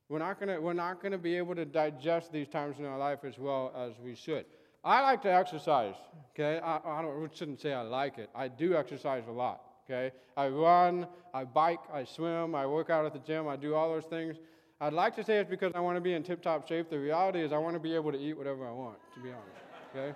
we're 0.09 0.19
not 0.19 0.39
gonna, 0.39 0.59
we're 0.59 0.73
not 0.73 1.01
gonna 1.01 1.17
be 1.17 1.35
able 1.35 1.55
to 1.55 1.65
digest 1.65 2.31
these 2.31 2.47
times 2.47 2.79
in 2.79 2.85
our 2.85 2.97
life 2.97 3.19
as 3.23 3.37
well 3.37 3.73
as 3.75 3.93
we 4.03 4.15
should. 4.15 4.45
I 4.83 5.01
like 5.01 5.21
to 5.23 5.33
exercise, 5.33 5.95
okay? 6.33 6.59
I, 6.59 6.77
I, 6.77 7.01
I 7.01 7.27
shouldn't 7.33 7.59
say 7.59 7.73
I 7.73 7.81
like 7.81 8.17
it. 8.17 8.29
I 8.35 8.47
do 8.47 8.75
exercise 8.75 9.23
a 9.27 9.31
lot, 9.31 9.61
okay? 9.85 10.13
I 10.35 10.49
run, 10.49 11.07
I 11.33 11.43
bike, 11.43 11.79
I 11.91 12.03
swim, 12.03 12.53
I 12.55 12.65
work 12.65 12.89
out 12.89 13.05
at 13.05 13.13
the 13.13 13.19
gym, 13.19 13.47
I 13.47 13.55
do 13.55 13.75
all 13.75 13.89
those 13.89 14.05
things. 14.05 14.37
I'd 14.79 14.93
like 14.93 15.15
to 15.15 15.23
say 15.23 15.37
it's 15.37 15.49
because 15.49 15.71
I 15.73 15.79
want 15.79 15.97
to 15.97 16.01
be 16.01 16.13
in 16.13 16.21
tip 16.21 16.41
top 16.41 16.67
shape. 16.67 16.89
The 16.89 16.99
reality 16.99 17.41
is, 17.41 17.51
I 17.51 17.57
want 17.57 17.73
to 17.73 17.79
be 17.79 17.95
able 17.95 18.11
to 18.11 18.19
eat 18.19 18.37
whatever 18.37 18.67
I 18.67 18.71
want, 18.71 18.97
to 19.15 19.19
be 19.19 19.29
honest. 19.29 19.57
Okay? 19.95 20.15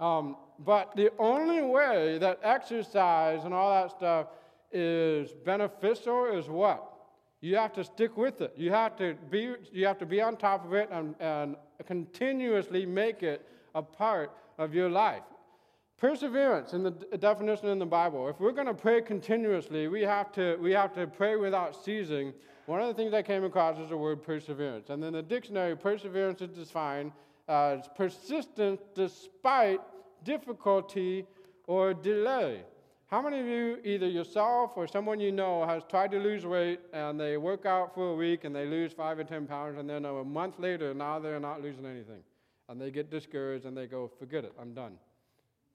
Um, 0.00 0.36
but 0.58 0.94
the 0.96 1.12
only 1.18 1.62
way 1.62 2.18
that 2.18 2.40
exercise 2.42 3.44
and 3.44 3.54
all 3.54 3.70
that 3.70 3.92
stuff 3.92 4.26
is 4.72 5.32
beneficial 5.44 6.26
is 6.26 6.48
what? 6.48 6.84
You 7.40 7.54
have 7.56 7.72
to 7.74 7.84
stick 7.84 8.16
with 8.16 8.40
it. 8.40 8.54
You 8.56 8.72
have 8.72 8.96
to 8.96 9.14
be, 9.30 9.54
you 9.72 9.86
have 9.86 9.98
to 9.98 10.06
be 10.06 10.20
on 10.20 10.36
top 10.36 10.64
of 10.64 10.74
it 10.74 10.88
and, 10.90 11.14
and 11.20 11.56
continuously 11.86 12.84
make 12.86 13.22
it 13.22 13.46
a 13.76 13.82
part 13.82 14.32
of 14.58 14.74
your 14.74 14.88
life. 14.88 15.22
Perseverance 15.96 16.72
in 16.72 16.82
the 16.82 16.90
definition 16.90 17.68
in 17.68 17.78
the 17.78 17.86
Bible. 17.86 18.28
If 18.28 18.40
we're 18.40 18.52
going 18.52 18.66
to 18.66 18.74
pray 18.74 19.00
continuously, 19.00 19.86
we 19.86 20.02
have 20.02 20.32
to, 20.32 20.56
we 20.56 20.72
have 20.72 20.92
to 20.94 21.06
pray 21.06 21.36
without 21.36 21.84
ceasing 21.84 22.32
one 22.68 22.82
of 22.82 22.88
the 22.88 22.92
things 22.92 23.14
I 23.14 23.22
came 23.22 23.44
across 23.44 23.78
is 23.78 23.88
the 23.88 23.96
word 23.96 24.22
perseverance. 24.22 24.90
And 24.90 25.02
then 25.02 25.14
the 25.14 25.22
dictionary, 25.22 25.74
perseverance 25.74 26.42
is 26.42 26.50
defined 26.50 27.12
uh, 27.48 27.78
as 27.78 27.88
persistence 27.96 28.82
despite 28.94 29.80
difficulty 30.22 31.24
or 31.66 31.94
delay. 31.94 32.60
How 33.06 33.22
many 33.22 33.40
of 33.40 33.46
you, 33.46 33.78
either 33.84 34.06
yourself 34.06 34.72
or 34.76 34.86
someone 34.86 35.18
you 35.18 35.32
know, 35.32 35.64
has 35.64 35.82
tried 35.88 36.10
to 36.10 36.18
lose 36.18 36.44
weight 36.44 36.80
and 36.92 37.18
they 37.18 37.38
work 37.38 37.64
out 37.64 37.94
for 37.94 38.10
a 38.10 38.14
week 38.14 38.44
and 38.44 38.54
they 38.54 38.66
lose 38.66 38.92
five 38.92 39.18
or 39.18 39.24
10 39.24 39.46
pounds, 39.46 39.78
and 39.78 39.88
then 39.88 40.04
a 40.04 40.22
month 40.22 40.58
later, 40.58 40.92
now 40.92 41.18
they're 41.18 41.40
not 41.40 41.62
losing 41.62 41.86
anything? 41.86 42.20
And 42.68 42.78
they 42.78 42.90
get 42.90 43.10
discouraged 43.10 43.64
and 43.64 43.74
they 43.74 43.86
go, 43.86 44.10
forget 44.18 44.44
it, 44.44 44.52
I'm 44.60 44.74
done. 44.74 44.98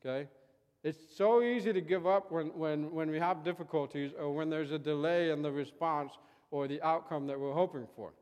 Okay? 0.06 0.30
It's 0.84 1.00
so 1.18 1.42
easy 1.42 1.74
to 1.74 1.82
give 1.82 2.06
up 2.06 2.32
when, 2.32 2.48
when, 2.50 2.92
when 2.92 3.10
we 3.10 3.18
have 3.18 3.44
difficulties 3.44 4.12
or 4.20 4.32
when 4.32 4.52
there's 4.52 4.70
a 4.70 4.78
delay 4.78 5.32
in 5.32 5.42
the 5.42 5.52
response 5.52 6.12
or 6.54 6.68
the 6.68 6.80
outcome 6.84 7.26
that 7.26 7.38
we're 7.38 7.52
hoping 7.52 7.88
for. 7.96 8.14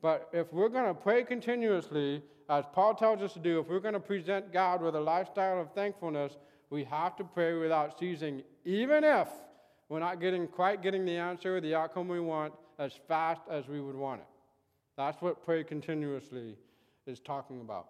But 0.00 0.30
if 0.32 0.50
we're 0.50 0.70
going 0.70 0.86
to 0.86 0.94
pray 0.94 1.22
continuously, 1.22 2.22
as 2.48 2.64
Paul 2.72 2.94
tells 2.94 3.20
us 3.20 3.34
to 3.34 3.38
do, 3.38 3.60
if 3.60 3.68
we're 3.68 3.80
going 3.80 3.92
to 3.92 4.00
present 4.00 4.50
God 4.50 4.80
with 4.80 4.96
a 4.96 5.00
lifestyle 5.00 5.60
of 5.60 5.70
thankfulness, 5.72 6.38
we 6.70 6.84
have 6.84 7.16
to 7.16 7.24
pray 7.24 7.52
without 7.52 7.98
ceasing, 7.98 8.42
even 8.64 9.04
if 9.04 9.28
we're 9.90 10.00
not 10.00 10.22
getting 10.22 10.48
quite 10.48 10.82
getting 10.82 11.04
the 11.04 11.18
answer 11.18 11.58
or 11.58 11.60
the 11.60 11.74
outcome 11.74 12.08
we 12.08 12.18
want 12.18 12.54
as 12.78 12.92
fast 13.06 13.42
as 13.50 13.68
we 13.68 13.78
would 13.82 13.94
want 13.94 14.22
it. 14.22 14.26
That's 14.96 15.20
what 15.20 15.44
pray 15.44 15.62
continuously 15.62 16.56
is 17.06 17.20
talking 17.20 17.60
about. 17.60 17.88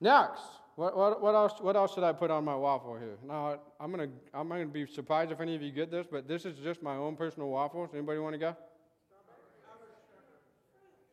Next, 0.00 0.42
what, 0.76 1.22
what, 1.22 1.34
else, 1.34 1.54
what 1.60 1.74
else 1.74 1.94
should 1.94 2.04
I 2.04 2.12
put 2.12 2.30
on 2.30 2.44
my 2.44 2.54
waffle 2.54 2.96
here? 2.96 3.16
Now, 3.26 3.58
I'm 3.80 3.90
going 3.90 4.10
to 4.10 4.14
I'm 4.34 4.48
gonna 4.48 4.66
be 4.66 4.86
surprised 4.86 5.32
if 5.32 5.40
any 5.40 5.54
of 5.54 5.62
you 5.62 5.72
get 5.72 5.90
this, 5.90 6.06
but 6.10 6.28
this 6.28 6.44
is 6.44 6.58
just 6.58 6.82
my 6.82 6.96
own 6.96 7.16
personal 7.16 7.48
waffles. 7.48 7.90
Anybody 7.94 8.18
want 8.18 8.34
to 8.34 8.38
go? 8.38 8.56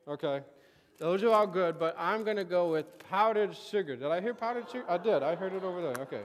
Okay. 0.06 0.42
Those 0.98 1.24
are 1.24 1.30
all 1.30 1.48
good, 1.48 1.80
but 1.80 1.96
I'm 1.98 2.26
going 2.26 2.36
to 2.38 2.44
go 2.44 2.72
with 2.72 2.86
powdered 3.10 3.56
sugar. 3.56 3.96
Did 3.96 4.08
I 4.08 4.20
hear 4.20 4.34
powdered 4.34 4.70
sugar? 4.70 4.86
I 4.90 4.98
did. 4.98 5.24
I 5.24 5.36
heard 5.36 5.54
it 5.54 5.64
over 5.64 5.82
there. 5.82 5.96
Okay. 6.04 6.24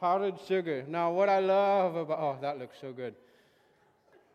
Powdered 0.00 0.34
sugar. 0.46 0.84
Now, 0.88 1.12
what 1.12 1.28
I 1.28 1.38
love 1.38 1.94
about, 1.94 2.18
oh, 2.18 2.38
that 2.40 2.58
looks 2.58 2.76
so 2.80 2.92
good. 2.92 3.14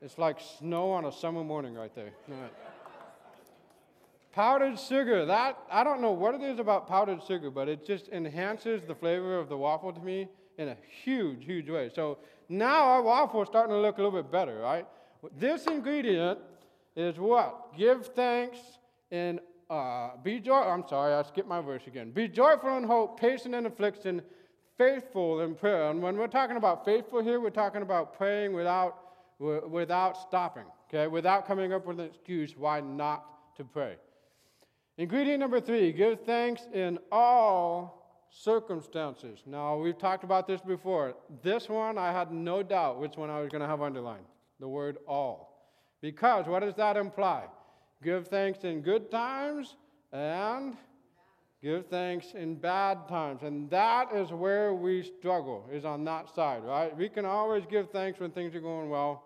It's 0.01 0.17
like 0.17 0.39
snow 0.59 0.91
on 0.91 1.05
a 1.05 1.11
summer 1.11 1.43
morning 1.43 1.75
right 1.75 1.93
there. 1.93 2.11
Powdered 4.33 4.79
sugar, 4.79 5.27
that, 5.27 5.59
I 5.71 5.83
don't 5.83 6.01
know 6.01 6.11
what 6.11 6.33
it 6.33 6.41
is 6.41 6.57
about 6.57 6.87
powdered 6.87 7.21
sugar, 7.23 7.51
but 7.51 7.69
it 7.69 7.85
just 7.85 8.09
enhances 8.09 8.81
the 8.83 8.95
flavor 8.95 9.37
of 9.37 9.47
the 9.47 9.55
waffle 9.55 9.93
to 9.93 9.99
me 9.99 10.27
in 10.57 10.69
a 10.69 10.77
huge, 11.03 11.45
huge 11.45 11.69
way. 11.69 11.91
So 11.93 12.17
now 12.49 12.83
our 12.85 13.03
waffle 13.03 13.43
is 13.43 13.47
starting 13.47 13.75
to 13.75 13.79
look 13.79 13.99
a 13.99 14.01
little 14.01 14.23
bit 14.23 14.31
better, 14.31 14.57
right? 14.57 14.87
This 15.37 15.67
ingredient 15.67 16.39
is 16.95 17.19
what? 17.19 17.77
Give 17.77 18.07
thanks 18.07 18.57
and 19.11 19.39
uh, 19.69 20.17
be 20.23 20.39
joy. 20.39 20.61
I'm 20.61 20.83
sorry, 20.89 21.13
I 21.13 21.21
skipped 21.21 21.47
my 21.47 21.61
verse 21.61 21.83
again. 21.85 22.09
Be 22.09 22.27
joyful 22.27 22.75
in 22.77 22.85
hope, 22.85 23.19
patient 23.19 23.53
in 23.53 23.67
affliction, 23.67 24.23
faithful 24.79 25.41
in 25.41 25.53
prayer. 25.53 25.91
And 25.91 26.01
when 26.01 26.17
we're 26.17 26.25
talking 26.25 26.57
about 26.57 26.85
faithful 26.85 27.21
here, 27.21 27.39
we're 27.39 27.51
talking 27.51 27.83
about 27.83 28.17
praying 28.17 28.53
without, 28.53 28.97
without 29.39 30.17
stopping, 30.17 30.65
okay? 30.89 31.07
Without 31.07 31.45
coming 31.45 31.71
up 31.71 31.85
with 31.85 31.99
an 31.99 32.07
excuse 32.07 32.57
why 32.57 32.81
not 32.81 33.55
to 33.57 33.63
pray. 33.63 33.97
Ingredient 34.97 35.39
number 35.39 35.59
three 35.59 35.91
give 35.91 36.21
thanks 36.21 36.67
in 36.73 36.99
all 37.11 38.27
circumstances. 38.29 39.39
Now, 39.45 39.77
we've 39.77 39.97
talked 39.97 40.23
about 40.23 40.47
this 40.47 40.61
before. 40.61 41.15
This 41.41 41.69
one, 41.69 41.97
I 41.97 42.11
had 42.11 42.31
no 42.31 42.63
doubt 42.63 42.99
which 42.99 43.15
one 43.15 43.29
I 43.29 43.39
was 43.41 43.49
going 43.49 43.61
to 43.61 43.67
have 43.67 43.81
underlined 43.81 44.25
the 44.59 44.67
word 44.67 44.97
all. 45.07 45.71
Because 46.01 46.47
what 46.47 46.61
does 46.61 46.75
that 46.75 46.97
imply? 46.97 47.45
Give 48.03 48.27
thanks 48.27 48.63
in 48.63 48.81
good 48.81 49.09
times 49.09 49.75
and 50.11 50.75
give 51.61 51.87
thanks 51.87 52.33
in 52.35 52.55
bad 52.55 53.07
times. 53.07 53.41
And 53.43 53.69
that 53.69 54.13
is 54.13 54.31
where 54.31 54.73
we 54.73 55.03
struggle, 55.03 55.67
is 55.71 55.85
on 55.85 56.03
that 56.05 56.33
side, 56.35 56.63
right? 56.63 56.95
We 56.95 57.07
can 57.09 57.25
always 57.25 57.63
give 57.69 57.89
thanks 57.91 58.19
when 58.19 58.31
things 58.31 58.53
are 58.53 58.61
going 58.61 58.89
well. 58.89 59.23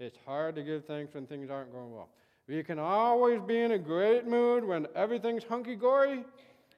It's 0.00 0.18
hard 0.24 0.56
to 0.56 0.62
give 0.62 0.86
thanks 0.86 1.14
when 1.14 1.26
things 1.26 1.50
aren't 1.50 1.72
going 1.72 1.92
well. 1.92 2.08
We 2.46 2.62
can 2.62 2.78
always 2.78 3.40
be 3.40 3.60
in 3.60 3.72
a 3.72 3.78
great 3.78 4.26
mood 4.26 4.64
when 4.64 4.86
everything's 4.94 5.44
hunky 5.44 5.76
dory. 5.76 6.24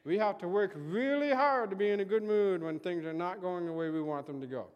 We 0.05 0.16
have 0.18 0.38
to 0.38 0.48
work 0.48 0.72
really 0.76 1.33
hard 1.33 1.70
to 1.70 1.76
be 1.76 1.90
in 1.90 2.00
a 2.00 2.05
good 2.05 2.22
mood 2.22 2.62
when 2.62 2.79
things 2.79 3.05
are 3.05 3.12
not 3.12 3.40
going 3.40 3.66
the 3.66 3.72
way 3.72 3.90
we 3.90 4.00
want 4.00 4.26
them 4.26 4.40
to 4.40 4.46
go. 4.46 4.66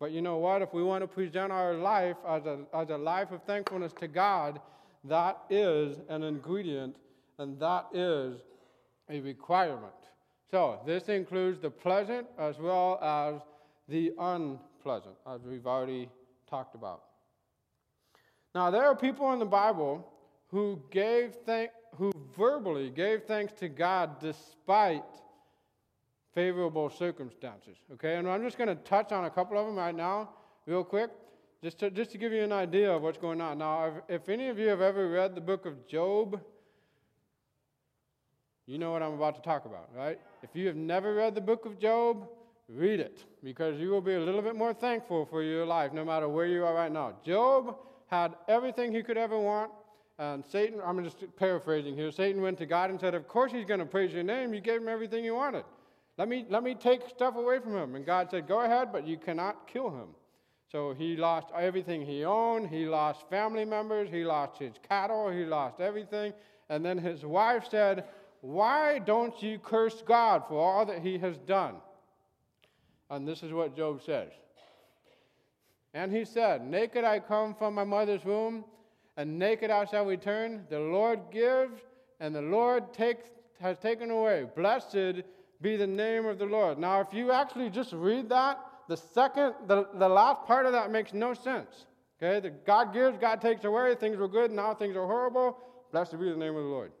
But 0.00 0.10
you 0.10 0.22
know 0.22 0.38
what? 0.38 0.62
If 0.62 0.72
we 0.72 0.82
want 0.82 1.02
to 1.02 1.06
present 1.06 1.52
our 1.52 1.74
life 1.74 2.16
as 2.26 2.46
a, 2.46 2.60
as 2.74 2.88
a 2.88 2.96
life 2.96 3.30
of 3.30 3.42
thankfulness 3.42 3.92
to 4.00 4.08
God, 4.08 4.60
that 5.04 5.38
is 5.50 5.98
an 6.08 6.22
ingredient 6.22 6.96
and 7.38 7.58
that 7.60 7.86
is 7.92 8.40
a 9.10 9.20
requirement. 9.20 9.92
So, 10.50 10.80
this 10.86 11.08
includes 11.08 11.60
the 11.60 11.70
pleasant 11.70 12.26
as 12.38 12.58
well 12.58 12.98
as 13.02 13.42
the 13.88 14.12
unpleasant, 14.18 15.14
as 15.26 15.42
we've 15.42 15.66
already 15.66 16.08
talked 16.48 16.74
about. 16.74 17.02
Now, 18.54 18.70
there 18.70 18.84
are 18.84 18.96
people 18.96 19.32
in 19.32 19.38
the 19.38 19.46
Bible 19.46 20.11
who 20.52 20.78
gave 20.90 21.34
thank, 21.46 21.70
who 21.96 22.12
verbally 22.36 22.90
gave 22.90 23.24
thanks 23.24 23.52
to 23.54 23.68
God 23.68 24.20
despite 24.20 25.02
favorable 26.34 26.90
circumstances. 26.90 27.76
Okay, 27.94 28.16
and 28.16 28.28
I'm 28.28 28.42
just 28.42 28.58
going 28.58 28.68
to 28.68 28.76
touch 28.76 29.12
on 29.12 29.24
a 29.24 29.30
couple 29.30 29.58
of 29.58 29.66
them 29.66 29.76
right 29.76 29.94
now, 29.94 30.30
real 30.66 30.84
quick, 30.84 31.10
just 31.62 31.78
to, 31.78 31.90
just 31.90 32.12
to 32.12 32.18
give 32.18 32.32
you 32.32 32.42
an 32.42 32.52
idea 32.52 32.92
of 32.92 33.02
what's 33.02 33.18
going 33.18 33.40
on. 33.40 33.58
Now, 33.58 33.86
if, 34.08 34.22
if 34.22 34.28
any 34.28 34.48
of 34.48 34.58
you 34.58 34.68
have 34.68 34.82
ever 34.82 35.08
read 35.08 35.34
the 35.34 35.40
book 35.40 35.64
of 35.64 35.86
Job, 35.88 36.40
you 38.66 38.78
know 38.78 38.92
what 38.92 39.02
I'm 39.02 39.14
about 39.14 39.34
to 39.36 39.42
talk 39.42 39.64
about, 39.64 39.88
right? 39.96 40.20
If 40.42 40.50
you 40.54 40.66
have 40.66 40.76
never 40.76 41.14
read 41.14 41.34
the 41.34 41.40
book 41.40 41.64
of 41.64 41.78
Job, 41.78 42.28
read 42.68 43.00
it 43.00 43.24
because 43.42 43.80
you 43.80 43.88
will 43.90 44.00
be 44.00 44.14
a 44.14 44.20
little 44.20 44.42
bit 44.42 44.54
more 44.54 44.72
thankful 44.72 45.24
for 45.26 45.42
your 45.42 45.66
life 45.66 45.92
no 45.92 46.04
matter 46.04 46.28
where 46.28 46.46
you 46.46 46.64
are 46.64 46.74
right 46.74 46.92
now. 46.92 47.14
Job 47.24 47.76
had 48.06 48.34
everything 48.48 48.92
he 48.92 49.02
could 49.02 49.16
ever 49.16 49.38
want 49.38 49.70
and 50.18 50.44
Satan, 50.44 50.80
I'm 50.84 51.02
just 51.02 51.24
paraphrasing 51.36 51.96
here, 51.96 52.10
Satan 52.10 52.42
went 52.42 52.58
to 52.58 52.66
God 52.66 52.90
and 52.90 53.00
said, 53.00 53.14
Of 53.14 53.26
course 53.28 53.52
he's 53.52 53.64
going 53.64 53.80
to 53.80 53.86
praise 53.86 54.12
your 54.12 54.22
name. 54.22 54.52
You 54.52 54.60
gave 54.60 54.80
him 54.80 54.88
everything 54.88 55.24
you 55.24 55.34
wanted. 55.34 55.64
Let 56.18 56.28
me, 56.28 56.44
let 56.50 56.62
me 56.62 56.74
take 56.74 57.08
stuff 57.08 57.36
away 57.36 57.58
from 57.58 57.76
him. 57.76 57.94
And 57.94 58.04
God 58.04 58.28
said, 58.30 58.46
Go 58.46 58.60
ahead, 58.60 58.92
but 58.92 59.06
you 59.06 59.16
cannot 59.16 59.66
kill 59.66 59.90
him. 59.90 60.08
So 60.70 60.94
he 60.94 61.16
lost 61.16 61.48
everything 61.58 62.04
he 62.04 62.24
owned. 62.24 62.68
He 62.68 62.86
lost 62.86 63.28
family 63.28 63.64
members. 63.64 64.10
He 64.10 64.24
lost 64.24 64.58
his 64.58 64.74
cattle. 64.88 65.30
He 65.30 65.44
lost 65.44 65.80
everything. 65.80 66.32
And 66.68 66.84
then 66.84 66.98
his 66.98 67.24
wife 67.24 67.64
said, 67.70 68.04
Why 68.42 68.98
don't 68.98 69.42
you 69.42 69.58
curse 69.58 70.02
God 70.06 70.44
for 70.48 70.58
all 70.58 70.86
that 70.86 71.00
he 71.00 71.18
has 71.18 71.36
done? 71.38 71.76
And 73.10 73.26
this 73.26 73.42
is 73.42 73.52
what 73.52 73.76
Job 73.76 74.02
says. 74.02 74.30
And 75.94 76.14
he 76.14 76.24
said, 76.24 76.64
Naked 76.64 77.04
I 77.04 77.18
come 77.18 77.54
from 77.54 77.74
my 77.74 77.84
mother's 77.84 78.24
womb 78.24 78.64
and 79.16 79.38
naked 79.38 79.70
I 79.70 79.84
shall 79.84 80.06
return. 80.06 80.64
The 80.70 80.78
Lord 80.78 81.20
gives, 81.30 81.80
and 82.20 82.34
the 82.34 82.42
Lord 82.42 82.92
takes, 82.92 83.28
has 83.60 83.78
taken 83.78 84.10
away. 84.10 84.46
Blessed 84.56 85.22
be 85.60 85.76
the 85.76 85.86
name 85.86 86.26
of 86.26 86.38
the 86.38 86.46
Lord. 86.46 86.78
Now, 86.78 87.00
if 87.00 87.12
you 87.12 87.32
actually 87.32 87.70
just 87.70 87.92
read 87.92 88.28
that, 88.30 88.58
the 88.88 88.96
second, 88.96 89.54
the, 89.66 89.86
the 89.94 90.08
last 90.08 90.46
part 90.46 90.66
of 90.66 90.72
that 90.72 90.90
makes 90.90 91.14
no 91.14 91.34
sense. 91.34 91.86
Okay, 92.20 92.40
the 92.40 92.50
God 92.50 92.92
gives, 92.92 93.18
God 93.18 93.40
takes 93.40 93.64
away. 93.64 93.94
Things 93.94 94.16
were 94.16 94.28
good, 94.28 94.50
now 94.50 94.74
things 94.74 94.96
are 94.96 95.06
horrible. 95.06 95.58
Blessed 95.90 96.18
be 96.18 96.30
the 96.30 96.36
name 96.36 96.56
of 96.56 96.62
the 96.62 96.68
Lord. 96.68 96.92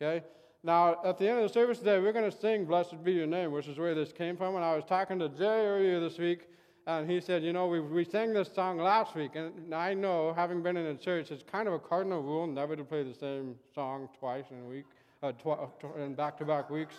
Okay. 0.00 0.24
Now, 0.64 0.98
at 1.04 1.18
the 1.18 1.28
end 1.28 1.38
of 1.38 1.42
the 1.42 1.52
service 1.52 1.78
today, 1.78 1.98
we're 1.98 2.12
going 2.12 2.30
to 2.30 2.36
sing 2.36 2.64
"Blessed 2.64 3.02
Be 3.02 3.12
Your 3.12 3.26
Name," 3.26 3.50
which 3.50 3.66
is 3.66 3.78
where 3.78 3.94
this 3.94 4.12
came 4.12 4.36
from. 4.36 4.54
And 4.54 4.64
I 4.64 4.76
was 4.76 4.84
talking 4.84 5.18
to 5.18 5.28
Jay 5.28 5.66
earlier 5.66 5.98
this 5.98 6.18
week 6.18 6.48
and 6.86 7.08
he 7.08 7.20
said, 7.20 7.42
You 7.42 7.52
know, 7.52 7.66
we, 7.66 7.80
we 7.80 8.04
sang 8.04 8.32
this 8.32 8.52
song 8.52 8.78
last 8.78 9.14
week, 9.14 9.32
and 9.34 9.74
I 9.74 9.94
know, 9.94 10.32
having 10.32 10.62
been 10.62 10.76
in 10.76 10.86
a 10.86 10.94
church, 10.94 11.30
it's 11.30 11.42
kind 11.42 11.68
of 11.68 11.74
a 11.74 11.78
cardinal 11.78 12.22
rule 12.22 12.46
never 12.46 12.76
to 12.76 12.84
play 12.84 13.02
the 13.02 13.14
same 13.14 13.54
song 13.74 14.08
twice 14.18 14.44
in 14.50 14.60
a 14.60 14.64
week, 14.64 14.84
uh, 15.22 15.32
tw- 15.32 15.96
in 15.96 16.14
back 16.14 16.36
to 16.38 16.44
back 16.44 16.70
weeks. 16.70 16.96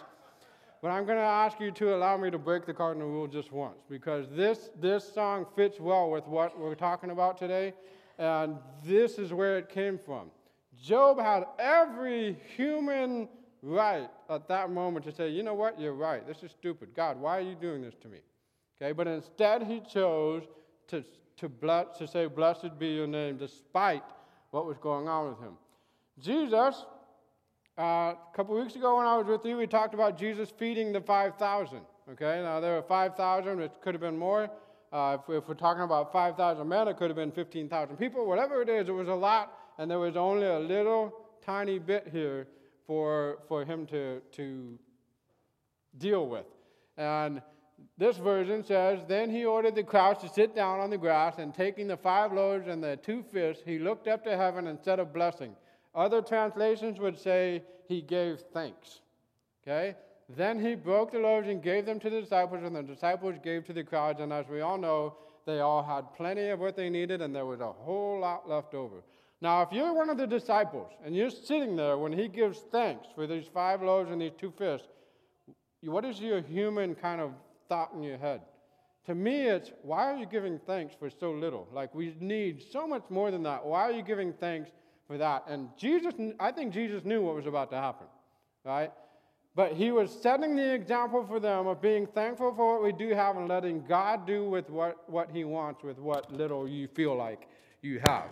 But 0.82 0.91
I'm 0.91 1.06
going 1.06 1.17
to 1.17 1.24
ask 1.24 1.60
you 1.60 1.72
to 1.72 1.96
allow 1.96 2.17
me 2.17 2.30
to 2.30 2.38
break 2.38 2.65
the 2.65 2.74
cardinal 2.74 3.08
rule 3.08 3.28
just 3.28 3.52
once, 3.52 3.78
because 3.89 4.28
this, 4.32 4.69
this 4.80 5.12
song 5.13 5.46
fits 5.56 5.80
well 5.80 6.10
with 6.10 6.28
what 6.28 6.58
we're 6.60 6.76
talking 6.76 7.12
about 7.12 7.38
today, 7.38 7.74
and 8.17 8.58
this 8.84 9.17
is 9.17 9.34
where 9.34 9.58
it 9.58 9.69
came 9.69 9.98
from. 9.98 10.30
Job 10.82 11.19
had 11.19 11.46
every 11.60 12.38
human 12.56 13.30
right 13.62 14.10
at 14.30 14.48
that 14.50 14.72
moment 14.72 15.06
to 15.06 15.12
say, 15.12 15.30
You 15.30 15.43
know 15.43 15.54
what? 15.54 15.80
You're 15.80 15.93
right. 15.93 16.28
This 16.28 16.43
is 16.43 16.52
stupid. 16.52 16.89
God, 16.96 17.19
why 17.19 17.38
are 17.38 17.41
you 17.41 17.56
doing 17.56 17.82
this 17.82 17.96
to 18.02 18.08
me? 18.08 18.19
Okay, 18.82 18.92
but 18.92 19.08
instead 19.08 19.64
he 19.64 19.82
chose 19.82 20.44
to, 20.88 21.04
to, 21.38 21.50
bless, 21.50 21.98
to 21.98 22.08
say, 22.08 22.26
Blessed 22.26 22.78
be 22.80 22.88
your 22.88 23.08
name, 23.08 23.38
despite 23.38 24.04
what 24.52 24.66
was 24.66 24.78
going 24.78 25.08
on 25.08 25.30
with 25.30 25.40
him. 25.40 25.54
Jesus, 26.20 26.86
uh, 27.78 27.82
a 27.82 28.18
couple 28.36 28.60
weeks 28.60 28.76
ago 28.76 28.98
when 28.98 29.08
I 29.08 29.18
was 29.18 29.26
with 29.28 29.46
you, 29.46 29.58
we 29.58 29.68
talked 29.68 29.94
about 29.94 30.18
Jesus 30.18 30.52
feeding 30.58 30.92
the 30.92 31.02
5,000. 31.02 31.82
Okay, 32.12 32.42
now 32.44 32.60
there 32.60 32.76
were 32.76 32.84
5,000, 32.84 33.62
it 33.62 33.72
could 33.82 33.94
have 33.94 34.02
been 34.02 34.18
more. 34.18 34.50
Uh, 34.92 35.18
if, 35.20 35.34
if, 35.34 35.48
we're 35.48 35.56
talking 35.56 35.82
about 35.84 36.12
5,000 36.12 36.68
men, 36.68 36.88
it 36.88 36.98
could 36.98 37.10
have 37.10 37.16
been 37.16 37.32
15,000 37.32 37.98
people. 37.98 38.28
Whatever 38.28 38.62
it 38.62 38.70
is, 38.70 38.90
it 38.90 38.92
was 38.92 39.08
a 39.08 39.14
lot, 39.14 39.58
and 39.80 39.90
there 39.90 39.98
was 39.98 40.16
only 40.16 40.46
a 40.46 40.60
little 40.60 41.12
tiny 41.44 41.80
bit 41.80 42.08
here 42.12 42.48
for, 42.86 43.40
for 43.48 43.66
him 43.66 43.88
to, 43.88 44.22
to 44.34 44.78
deal 45.98 46.28
with. 46.28 46.46
And 46.98 47.42
this 47.98 48.17
version 48.17 48.63
says, 48.63 49.00
Then 49.08 49.30
he 49.30 49.46
ordered 49.46 49.76
the 49.76 49.84
crowds 49.84 50.22
to 50.22 50.30
sit 50.30 50.56
down 50.56 50.80
on 50.80 50.89
the 50.89 50.98
grass, 50.98 51.36
and 51.38 51.54
taking 51.54 51.88
the 51.88 51.98
five 51.98 52.34
loaves 52.34 52.67
and 52.67 52.84
the 52.84 52.98
two 52.98 53.24
fish, 53.32 53.58
he 53.65 53.80
looked 53.80 54.08
up 54.08 54.24
to 54.24 54.38
heaven 54.38 54.67
and 54.67 54.80
said 54.82 55.00
a 55.00 55.06
blessing. 55.06 55.56
Other 55.96 56.22
translations 56.22 57.00
would 57.00 57.19
say 57.19 57.63
he 57.88 58.02
gave 58.02 58.39
thanks. 58.54 59.02
Okay? 59.62 59.96
Then 60.30 60.60
he 60.60 60.76
broke 60.76 61.12
the 61.12 61.19
loaves 61.19 61.48
and 61.48 61.62
gave 61.62 61.86
them 61.86 62.00
to 62.00 62.10
the 62.10 62.22
disciples, 62.22 62.63
and 62.63 62.76
the 62.76 62.84
disciples 62.84 63.36
gave 63.43 63.65
to 63.65 63.74
the 63.74 63.84
crowds. 63.84 64.19
And 64.19 64.34
as 64.34 64.48
we 64.48 64.62
all 64.62 64.78
know, 64.78 65.15
they 65.46 65.60
all 65.60 65.84
had 65.84 66.13
plenty 66.15 66.50
of 66.50 66.60
what 66.60 66.76
they 66.76 66.89
needed, 66.89 67.22
and 67.22 67.36
there 67.36 67.46
was 67.46 67.60
a 67.60 67.72
whole 67.72 68.19
lot 68.19 68.50
left 68.50 68.74
over. 68.74 69.04
Now, 69.41 69.62
if 69.62 69.74
you're 69.74 69.93
one 69.93 70.10
of 70.10 70.17
the 70.17 70.26
disciples 70.26 70.89
and 71.04 71.13
you're 71.13 71.30
sitting 71.30 71.76
there 71.76 71.98
when 71.98 72.13
he 72.13 72.30
gives 72.30 72.60
thanks 72.72 73.08
for 73.13 73.28
these 73.28 73.46
five 73.54 73.82
loaves 73.82 74.10
and 74.10 74.22
these 74.22 74.32
two 74.38 74.54
fish, 74.58 74.80
what 75.82 76.06
is 76.06 76.22
your 76.22 76.39
human 76.39 76.96
kind 76.96 77.19
of 77.19 77.34
thought 77.69 77.91
in 77.93 78.04
your 78.04 78.17
head. 78.17 78.41
To 79.06 79.15
me, 79.15 79.47
it's 79.47 79.71
why 79.82 80.12
are 80.12 80.15
you 80.15 80.26
giving 80.26 80.60
thanks 80.65 80.95
for 80.97 81.10
so 81.10 81.32
little? 81.32 81.67
Like, 81.73 81.93
we 81.93 82.15
need 82.19 82.63
so 82.71 82.88
much 82.88 83.04
more 83.10 83.32
than 83.32 83.43
that. 83.43 83.65
Why 83.65 83.82
are 83.82 83.91
you 83.91 84.04
giving 84.04 84.32
thanks 84.34 84.71
for 85.08 85.17
that? 85.17 85.43
And 85.47 85.69
Jesus, 85.78 86.13
I 86.39 86.52
think 86.52 86.73
Jesus 86.73 87.04
knew 87.04 87.21
what 87.21 87.36
was 87.36 87.45
about 87.45 87.69
to 87.71 87.78
happen, 87.78 88.08
right? 88.63 88.91
But 89.56 89.73
he 89.73 89.91
was 89.91 90.10
setting 90.10 90.56
the 90.56 90.73
example 90.73 91.26
for 91.28 91.39
them 91.39 91.67
of 91.67 91.82
being 91.82 92.08
thankful 92.08 92.56
for 92.56 92.73
what 92.73 92.84
we 92.84 92.91
do 92.91 93.13
have 93.13 93.36
and 93.36 93.47
letting 93.47 93.86
God 93.86 94.26
do 94.26 94.49
with 94.49 94.69
what, 94.69 95.08
what 95.10 95.30
he 95.32 95.43
wants 95.43 95.84
with 95.84 95.99
what 95.99 96.32
little 96.32 96.67
you 96.67 96.88
feel 96.88 97.15
like 97.15 97.47
you 97.82 97.99
have. 98.04 98.30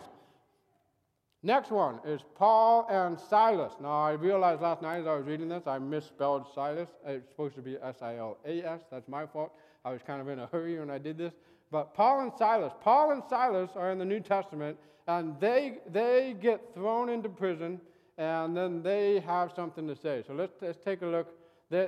Next 1.43 1.71
one 1.71 1.99
is 2.05 2.21
Paul 2.35 2.85
and 2.89 3.19
Silas. 3.19 3.73
Now, 3.81 4.03
I 4.03 4.11
realized 4.11 4.61
last 4.61 4.83
night 4.83 4.99
as 4.99 5.07
I 5.07 5.15
was 5.15 5.25
reading 5.25 5.49
this, 5.49 5.65
I 5.65 5.79
misspelled 5.79 6.45
Silas. 6.53 6.89
It's 7.03 7.27
supposed 7.29 7.55
to 7.55 7.61
be 7.61 7.77
S 7.81 7.95
I 8.03 8.17
L 8.17 8.37
A 8.45 8.61
S. 8.61 8.81
That's 8.91 9.07
my 9.07 9.25
fault. 9.25 9.51
I 9.83 9.91
was 9.91 10.01
kind 10.05 10.21
of 10.21 10.27
in 10.27 10.37
a 10.37 10.45
hurry 10.47 10.77
when 10.77 10.91
I 10.91 10.99
did 10.99 11.17
this. 11.17 11.33
But 11.71 11.95
Paul 11.95 12.19
and 12.19 12.31
Silas, 12.37 12.73
Paul 12.81 13.11
and 13.11 13.23
Silas 13.27 13.71
are 13.75 13.91
in 13.91 13.97
the 13.97 14.05
New 14.05 14.19
Testament, 14.19 14.77
and 15.07 15.39
they, 15.39 15.79
they 15.91 16.35
get 16.39 16.61
thrown 16.75 17.09
into 17.09 17.29
prison, 17.29 17.81
and 18.19 18.55
then 18.55 18.83
they 18.83 19.19
have 19.21 19.51
something 19.55 19.87
to 19.87 19.95
say. 19.95 20.23
So 20.27 20.33
let's, 20.33 20.53
let's 20.61 20.77
take 20.83 21.01
a 21.01 21.07
look. 21.07 21.27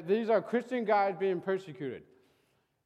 these 0.08 0.30
are 0.30 0.42
Christian 0.42 0.84
guys 0.84 1.16
being 1.20 1.42
persecuted. 1.42 2.02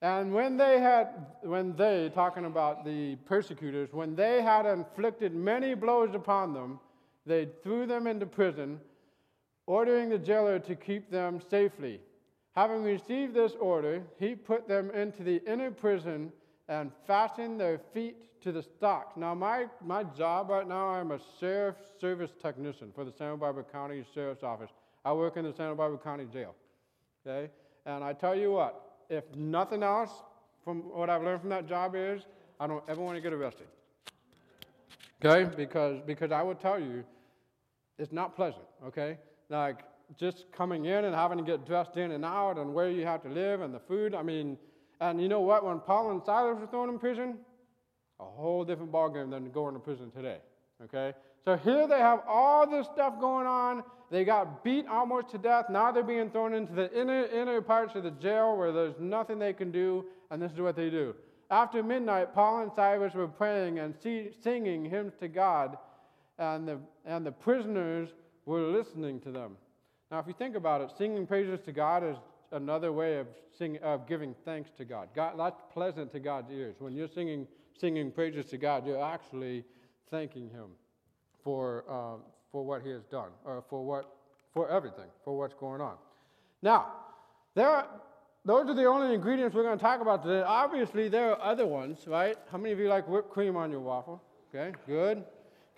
And 0.01 0.31
when 0.33 0.57
they 0.57 0.79
had, 0.79 1.25
when 1.41 1.75
they, 1.75 2.11
talking 2.13 2.45
about 2.45 2.85
the 2.85 3.15
persecutors, 3.25 3.89
when 3.91 4.15
they 4.15 4.41
had 4.41 4.65
inflicted 4.65 5.33
many 5.33 5.73
blows 5.73 6.13
upon 6.13 6.53
them, 6.53 6.79
they 7.25 7.47
threw 7.63 7.87
them 7.87 8.05
into 8.05 8.25
prison, 8.25 8.79
ordering 9.65 10.09
the 10.09 10.19
jailer 10.19 10.59
to 10.59 10.75
keep 10.75 11.09
them 11.09 11.41
safely. 11.49 11.99
Having 12.55 12.83
received 12.83 13.33
this 13.33 13.53
order, 13.59 14.03
he 14.19 14.35
put 14.35 14.67
them 14.67 14.91
into 14.91 15.23
the 15.23 15.41
inner 15.51 15.71
prison 15.71 16.31
and 16.67 16.91
fastened 17.05 17.59
their 17.59 17.79
feet 17.93 18.41
to 18.41 18.51
the 18.51 18.61
stocks. 18.61 19.17
Now, 19.17 19.33
my, 19.33 19.65
my 19.83 20.03
job 20.03 20.49
right 20.49 20.67
now, 20.67 20.87
I'm 20.87 21.11
a 21.11 21.19
sheriff 21.39 21.75
service 21.99 22.31
technician 22.41 22.91
for 22.93 23.03
the 23.03 23.11
Santa 23.11 23.37
Barbara 23.37 23.63
County 23.63 24.05
Sheriff's 24.13 24.43
Office. 24.43 24.69
I 25.03 25.13
work 25.13 25.37
in 25.37 25.43
the 25.43 25.53
Santa 25.53 25.75
Barbara 25.75 25.97
County 25.97 26.27
Jail. 26.31 26.55
Okay? 27.25 27.51
And 27.85 28.03
I 28.03 28.13
tell 28.13 28.35
you 28.35 28.51
what, 28.51 28.86
if 29.09 29.23
nothing 29.35 29.83
else 29.83 30.11
from 30.63 30.79
what 30.93 31.09
I've 31.09 31.23
learned 31.23 31.41
from 31.41 31.49
that 31.51 31.67
job 31.67 31.93
is, 31.95 32.23
I 32.59 32.67
don't 32.67 32.83
ever 32.87 33.01
want 33.01 33.15
to 33.15 33.21
get 33.21 33.33
arrested. 33.33 33.67
Okay? 35.23 35.49
Because, 35.55 36.01
because 36.05 36.31
I 36.31 36.41
would 36.41 36.59
tell 36.59 36.79
you, 36.79 37.03
it's 37.97 38.11
not 38.11 38.35
pleasant, 38.35 38.65
okay? 38.85 39.17
Like, 39.49 39.79
just 40.17 40.45
coming 40.51 40.85
in 40.85 41.05
and 41.05 41.15
having 41.15 41.37
to 41.37 41.43
get 41.43 41.65
dressed 41.65 41.97
in 41.97 42.11
and 42.11 42.23
out 42.23 42.57
and 42.57 42.73
where 42.73 42.89
you 42.89 43.05
have 43.05 43.23
to 43.23 43.29
live 43.29 43.61
and 43.61 43.73
the 43.73 43.79
food. 43.79 44.13
I 44.13 44.21
mean, 44.21 44.57
and 45.01 45.21
you 45.21 45.27
know 45.27 45.41
what? 45.41 45.65
When 45.65 45.79
Paul 45.79 46.11
and 46.11 46.21
Silas 46.23 46.59
were 46.59 46.67
thrown 46.67 46.89
in 46.89 46.99
prison, 46.99 47.37
a 48.19 48.23
whole 48.23 48.63
different 48.63 48.91
ballgame 48.91 49.29
than 49.29 49.51
going 49.51 49.73
to 49.73 49.79
prison 49.79 50.11
today. 50.11 50.37
Okay? 50.83 51.13
So 51.47 51.55
here 51.55 51.87
they 51.87 51.99
have 51.99 52.23
all 52.27 52.69
this 52.69 52.87
stuff 52.87 53.21
going 53.21 53.47
on. 53.47 53.81
They 54.11 54.25
got 54.25 54.65
beat 54.65 54.85
almost 54.85 55.29
to 55.29 55.37
death. 55.37 55.69
Now 55.69 55.93
they're 55.93 56.03
being 56.03 56.29
thrown 56.29 56.53
into 56.53 56.73
the 56.73 56.91
inner, 56.91 57.23
inner 57.27 57.61
parts 57.61 57.95
of 57.95 58.03
the 58.03 58.11
jail 58.11 58.57
where 58.57 58.73
there's 58.73 58.99
nothing 58.99 59.39
they 59.39 59.53
can 59.53 59.71
do, 59.71 60.03
and 60.29 60.41
this 60.41 60.51
is 60.51 60.59
what 60.59 60.75
they 60.75 60.89
do. 60.89 61.15
After 61.49 61.81
midnight, 61.81 62.33
Paul 62.35 62.63
and 62.63 62.71
Silas 62.75 63.13
were 63.13 63.29
praying 63.29 63.79
and 63.79 63.95
singing 64.43 64.89
hymns 64.89 65.13
to 65.21 65.29
God, 65.29 65.77
and 66.37 66.67
the, 66.67 66.79
and 67.05 67.25
the 67.25 67.31
prisoners 67.31 68.09
were 68.45 68.63
listening 68.63 69.21
to 69.21 69.31
them. 69.31 69.55
Now, 70.11 70.19
if 70.19 70.27
you 70.27 70.35
think 70.37 70.57
about 70.57 70.81
it, 70.81 70.91
singing 70.97 71.25
praises 71.25 71.61
to 71.61 71.71
God 71.71 72.03
is 72.03 72.17
another 72.51 72.91
way 72.91 73.19
of, 73.19 73.27
sing, 73.57 73.77
of 73.77 74.05
giving 74.05 74.35
thanks 74.43 74.69
to 74.79 74.83
God. 74.83 75.07
God. 75.15 75.35
That's 75.39 75.61
pleasant 75.71 76.11
to 76.11 76.19
God's 76.19 76.51
ears. 76.51 76.75
When 76.79 76.93
you're 76.93 77.07
singing, 77.07 77.47
singing 77.79 78.11
praises 78.11 78.47
to 78.47 78.57
God, 78.57 78.85
you're 78.85 79.01
actually 79.01 79.63
thanking 80.11 80.49
Him 80.49 80.71
for, 81.47 81.85
uh, 81.89 82.21
for 82.51 82.65
what 82.65 82.81
He 82.81 82.89
has 82.89 83.03
done, 83.05 83.29
or 83.45 83.63
for, 83.69 83.85
what, 83.85 84.13
for 84.53 84.69
everything, 84.69 85.05
for 85.23 85.37
what's 85.37 85.53
going 85.53 85.79
on. 85.79 85.95
Now, 86.61 86.87
there 87.55 87.69
are, 87.69 87.87
those 88.43 88.67
are 88.67 88.73
the 88.73 88.83
only 88.83 89.15
ingredients 89.15 89.55
we're 89.55 89.63
going 89.63 89.77
to 89.77 89.81
talk 89.81 90.01
about 90.01 90.23
today. 90.23 90.43
Obviously, 90.45 91.07
there 91.07 91.31
are 91.31 91.41
other 91.41 91.65
ones, 91.65 91.99
right? 92.05 92.35
How 92.51 92.57
many 92.57 92.73
of 92.73 92.79
you 92.79 92.89
like 92.89 93.07
whipped 93.07 93.29
cream 93.29 93.55
on 93.55 93.71
your 93.71 93.79
waffle? 93.79 94.21
Okay, 94.53 94.75
good. 94.85 95.23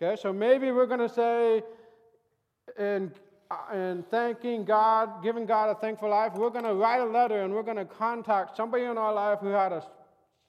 Okay, 0.01 0.19
so 0.19 0.33
maybe 0.33 0.71
we're 0.71 0.87
going 0.87 1.07
to 1.07 1.13
say, 1.23 1.61
in 2.79 3.11
and 3.71 4.09
thanking 4.09 4.65
God, 4.65 5.21
giving 5.21 5.45
God 5.45 5.69
a 5.69 5.75
thankful 5.75 6.09
life, 6.09 6.33
we're 6.33 6.49
going 6.49 6.65
to 6.65 6.73
write 6.73 7.01
a 7.01 7.05
letter 7.05 7.43
and 7.43 7.53
we're 7.53 7.63
going 7.63 7.77
to 7.77 7.85
contact 7.85 8.57
somebody 8.57 8.85
in 8.85 8.97
our 8.97 9.13
life 9.13 9.37
who 9.39 9.49
had 9.49 9.71
a 9.71 9.83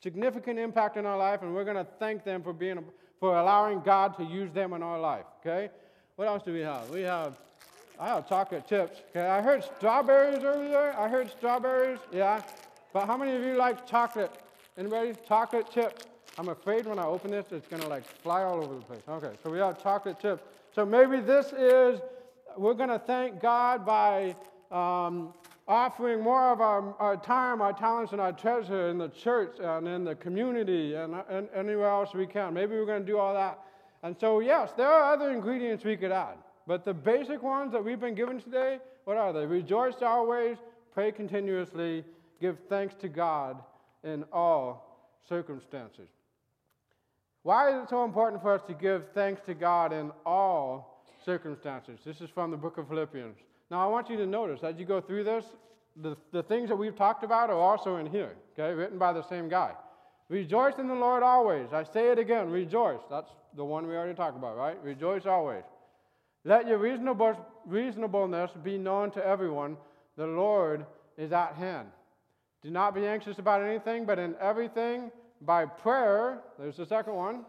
significant 0.02 0.58
impact 0.58 0.96
in 0.96 1.04
our 1.04 1.18
life, 1.18 1.42
and 1.42 1.54
we're 1.54 1.64
going 1.64 1.76
to 1.76 1.86
thank 1.98 2.24
them 2.24 2.42
for 2.42 2.54
being 2.54 2.78
for 3.20 3.38
allowing 3.38 3.80
God 3.82 4.16
to 4.16 4.24
use 4.24 4.50
them 4.52 4.72
in 4.72 4.82
our 4.82 4.98
life. 4.98 5.26
Okay. 5.40 5.70
What 6.16 6.26
else 6.26 6.42
do 6.42 6.52
we 6.52 6.60
have? 6.60 6.88
We 6.90 7.02
have 7.02 7.38
I 7.98 8.08
have 8.08 8.28
chocolate 8.28 8.66
chips. 8.66 9.00
Okay. 9.10 9.26
I 9.26 9.42
heard 9.42 9.62
strawberries 9.62 10.42
earlier. 10.42 10.94
I 10.98 11.06
heard 11.08 11.30
strawberries. 11.30 11.98
Yeah. 12.10 12.42
But 12.92 13.06
how 13.06 13.16
many 13.16 13.36
of 13.36 13.42
you 13.42 13.56
like 13.56 13.86
chocolate? 13.86 14.32
Anybody? 14.78 15.14
Chocolate 15.28 15.70
chips. 15.70 16.06
I'm 16.38 16.48
afraid 16.48 16.86
when 16.86 16.98
I 16.98 17.04
open 17.04 17.30
this, 17.30 17.46
it's 17.50 17.66
going 17.68 17.82
to 17.82 17.88
like 17.88 18.04
fly 18.22 18.42
all 18.42 18.62
over 18.62 18.74
the 18.74 18.80
place. 18.80 19.02
Okay. 19.06 19.32
So 19.44 19.50
we 19.50 19.58
have 19.58 19.82
chocolate 19.82 20.18
chips. 20.18 20.42
So 20.74 20.86
maybe 20.86 21.20
this 21.20 21.52
is 21.52 22.00
we're 22.56 22.74
going 22.74 22.88
to 22.88 22.98
thank 22.98 23.40
God 23.40 23.84
by 23.84 24.34
um, 24.70 25.34
offering 25.70 26.20
more 26.20 26.52
of 26.52 26.60
our, 26.60 26.94
our, 26.98 27.16
time, 27.16 27.62
our 27.62 27.72
talents, 27.72 28.12
and 28.12 28.20
our 28.20 28.32
treasure 28.32 28.88
in 28.88 28.98
the 28.98 29.08
church 29.08 29.56
and 29.60 29.86
in 29.86 30.04
the 30.04 30.14
community 30.16 30.94
and, 30.94 31.14
and 31.28 31.48
anywhere 31.54 31.88
else 31.88 32.12
we 32.12 32.26
can. 32.26 32.52
Maybe 32.52 32.74
we're 32.74 32.86
going 32.86 33.02
to 33.02 33.06
do 33.06 33.18
all 33.18 33.32
that. 33.32 33.58
And 34.02 34.16
so, 34.18 34.40
yes, 34.40 34.72
there 34.76 34.88
are 34.88 35.12
other 35.12 35.30
ingredients 35.30 35.84
we 35.84 35.96
could 35.96 36.12
add. 36.12 36.36
But 36.66 36.84
the 36.84 36.94
basic 36.94 37.42
ones 37.42 37.72
that 37.72 37.84
we've 37.84 38.00
been 38.00 38.14
given 38.14 38.40
today, 38.40 38.78
what 39.04 39.16
are 39.16 39.32
they? 39.32 39.46
Rejoice 39.46 40.02
always, 40.02 40.56
pray 40.92 41.12
continuously, 41.12 42.04
give 42.40 42.58
thanks 42.68 42.94
to 42.96 43.08
God 43.08 43.56
in 44.02 44.24
all 44.32 45.16
circumstances. 45.28 46.08
Why 47.42 47.70
is 47.70 47.84
it 47.84 47.88
so 47.88 48.04
important 48.04 48.42
for 48.42 48.52
us 48.52 48.62
to 48.66 48.74
give 48.74 49.04
thanks 49.14 49.40
to 49.46 49.54
God 49.54 49.92
in 49.92 50.10
all 50.26 50.90
circumstances. 51.24 52.00
This 52.04 52.20
is 52.20 52.30
from 52.30 52.50
the 52.50 52.56
book 52.56 52.78
of 52.78 52.88
Philippians. 52.88 53.36
Now, 53.70 53.84
I 53.84 53.86
want 53.86 54.10
you 54.10 54.16
to 54.16 54.26
notice 54.26 54.60
as 54.62 54.76
you 54.78 54.84
go 54.84 55.00
through 55.00 55.24
this, 55.24 55.44
the, 55.96 56.16
the 56.32 56.42
things 56.42 56.68
that 56.68 56.76
we've 56.76 56.96
talked 56.96 57.24
about 57.24 57.50
are 57.50 57.58
also 57.58 57.96
in 57.96 58.06
here, 58.06 58.34
okay, 58.52 58.74
written 58.74 58.98
by 58.98 59.12
the 59.12 59.22
same 59.28 59.48
guy. 59.48 59.72
Rejoice 60.28 60.74
in 60.78 60.88
the 60.88 60.94
Lord 60.94 61.22
always. 61.22 61.72
I 61.72 61.84
say 61.84 62.10
it 62.10 62.18
again, 62.18 62.50
rejoice. 62.50 63.00
That's 63.10 63.30
the 63.56 63.64
one 63.64 63.86
we 63.86 63.94
already 63.96 64.14
talked 64.14 64.36
about, 64.36 64.56
right? 64.56 64.76
Rejoice 64.82 65.26
always. 65.26 65.64
Let 66.44 66.66
your 66.66 66.78
reasonable, 66.78 67.36
reasonableness 67.66 68.52
be 68.62 68.78
known 68.78 69.10
to 69.12 69.26
everyone. 69.26 69.76
The 70.16 70.26
Lord 70.26 70.86
is 71.18 71.32
at 71.32 71.54
hand. 71.54 71.88
Do 72.62 72.70
not 72.70 72.94
be 72.94 73.06
anxious 73.06 73.38
about 73.38 73.62
anything, 73.62 74.04
but 74.04 74.18
in 74.18 74.34
everything, 74.40 75.10
by 75.42 75.64
prayer, 75.64 76.40
there's 76.58 76.76
the 76.76 76.86
second 76.86 77.14
one, 77.14 77.44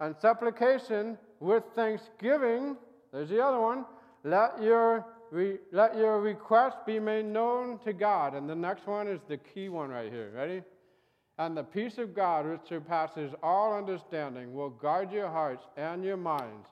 and 0.00 0.14
supplication 0.20 1.18
with 1.40 1.64
thanksgiving, 1.74 2.76
there's 3.12 3.28
the 3.28 3.44
other 3.44 3.60
one. 3.60 3.84
Let 4.24 4.62
your, 4.62 5.04
re, 5.32 5.58
let 5.72 5.96
your 5.96 6.20
request 6.20 6.76
be 6.86 7.00
made 7.00 7.24
known 7.24 7.78
to 7.80 7.92
God. 7.92 8.34
And 8.34 8.48
the 8.48 8.54
next 8.54 8.86
one 8.86 9.08
is 9.08 9.20
the 9.28 9.38
key 9.38 9.68
one 9.68 9.90
right 9.90 10.12
here. 10.12 10.30
Ready? 10.34 10.62
And 11.38 11.56
the 11.56 11.64
peace 11.64 11.98
of 11.98 12.14
God, 12.14 12.46
which 12.46 12.60
surpasses 12.68 13.32
all 13.42 13.76
understanding, 13.76 14.54
will 14.54 14.70
guard 14.70 15.10
your 15.10 15.28
hearts 15.28 15.64
and 15.76 16.04
your 16.04 16.18
minds 16.18 16.68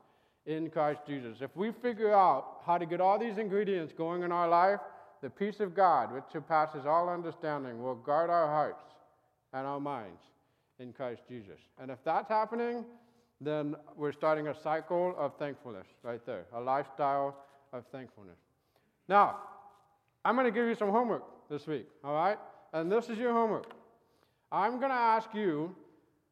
in 0.46 0.70
Christ 0.70 1.00
Jesus. 1.06 1.38
If 1.40 1.56
we 1.56 1.72
figure 1.82 2.12
out 2.12 2.60
how 2.66 2.76
to 2.78 2.86
get 2.86 3.00
all 3.00 3.18
these 3.18 3.38
ingredients 3.38 3.92
going 3.96 4.22
in 4.22 4.30
our 4.30 4.48
life, 4.48 4.80
the 5.22 5.30
peace 5.30 5.60
of 5.60 5.74
God, 5.74 6.12
which 6.12 6.24
surpasses 6.32 6.86
all 6.86 7.08
understanding, 7.08 7.82
will 7.82 7.94
guard 7.94 8.30
our 8.30 8.46
hearts 8.46 8.82
and 9.52 9.66
our 9.66 9.80
minds 9.80 10.20
in 10.78 10.92
Christ 10.92 11.22
Jesus. 11.28 11.58
And 11.80 11.90
if 11.90 11.98
that's 12.04 12.28
happening, 12.28 12.84
then 13.40 13.74
we're 13.96 14.12
starting 14.12 14.48
a 14.48 14.62
cycle 14.62 15.14
of 15.18 15.36
thankfulness 15.38 15.86
right 16.02 16.24
there, 16.26 16.44
a 16.54 16.60
lifestyle 16.60 17.36
of 17.72 17.84
thankfulness. 17.92 18.36
Now, 19.10 19.38
I'm 20.24 20.36
going 20.36 20.46
to 20.46 20.52
give 20.52 20.68
you 20.68 20.76
some 20.76 20.90
homework 20.90 21.24
this 21.50 21.66
week, 21.66 21.88
all 22.04 22.14
right? 22.14 22.38
And 22.72 22.90
this 22.90 23.08
is 23.08 23.18
your 23.18 23.32
homework. 23.32 23.66
I'm 24.52 24.78
going 24.78 24.92
to 24.92 24.96
ask 24.96 25.34
you 25.34 25.74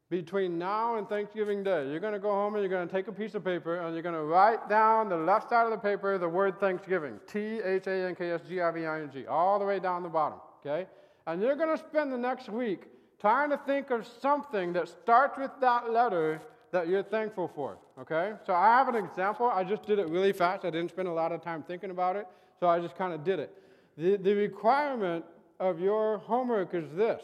between 0.09 0.57
now 0.57 0.95
and 0.95 1.07
Thanksgiving 1.07 1.61
Day, 1.61 1.89
you're 1.91 1.99
going 1.99 2.13
to 2.13 2.19
go 2.19 2.31
home 2.31 2.55
and 2.55 2.63
you're 2.63 2.69
going 2.69 2.87
to 2.87 2.91
take 2.91 3.09
a 3.09 3.11
piece 3.11 3.35
of 3.35 3.43
paper 3.43 3.81
and 3.81 3.93
you're 3.93 4.01
going 4.01 4.15
to 4.15 4.23
write 4.23 4.69
down 4.69 5.09
the 5.09 5.17
left 5.17 5.49
side 5.49 5.65
of 5.65 5.71
the 5.71 5.77
paper 5.77 6.17
the 6.17 6.27
word 6.27 6.57
Thanksgiving 6.57 7.19
T 7.27 7.59
H 7.59 7.85
A 7.87 8.07
N 8.07 8.15
K 8.15 8.31
S 8.31 8.41
G 8.47 8.61
I 8.61 8.71
V 8.71 8.85
I 8.85 9.01
N 9.01 9.11
G, 9.11 9.27
all 9.27 9.59
the 9.59 9.65
way 9.65 9.79
down 9.79 10.01
the 10.01 10.09
bottom, 10.09 10.39
okay? 10.65 10.87
And 11.27 11.41
you're 11.41 11.57
going 11.57 11.77
to 11.77 11.83
spend 11.83 12.13
the 12.13 12.17
next 12.17 12.47
week 12.47 12.83
trying 13.19 13.49
to 13.49 13.57
think 13.57 13.91
of 13.91 14.07
something 14.21 14.71
that 14.71 14.87
starts 14.87 15.37
with 15.37 15.51
that 15.59 15.91
letter 15.91 16.41
that 16.71 16.87
you're 16.87 17.03
thankful 17.03 17.51
for, 17.53 17.77
okay? 17.99 18.35
So 18.47 18.53
I 18.53 18.67
have 18.77 18.87
an 18.87 18.95
example. 18.95 19.47
I 19.47 19.65
just 19.65 19.83
did 19.83 19.99
it 19.99 20.07
really 20.07 20.31
fast. 20.31 20.63
I 20.63 20.69
didn't 20.69 20.91
spend 20.91 21.09
a 21.09 21.13
lot 21.13 21.33
of 21.33 21.41
time 21.43 21.61
thinking 21.61 21.91
about 21.91 22.15
it, 22.15 22.25
so 22.59 22.67
I 22.67 22.79
just 22.79 22.95
kind 22.95 23.13
of 23.13 23.23
did 23.23 23.39
it. 23.39 23.53
The, 23.97 24.17
the 24.17 24.33
requirement 24.33 25.25
of 25.59 25.79
your 25.79 26.19
homework 26.19 26.73
is 26.73 26.85
this 26.95 27.21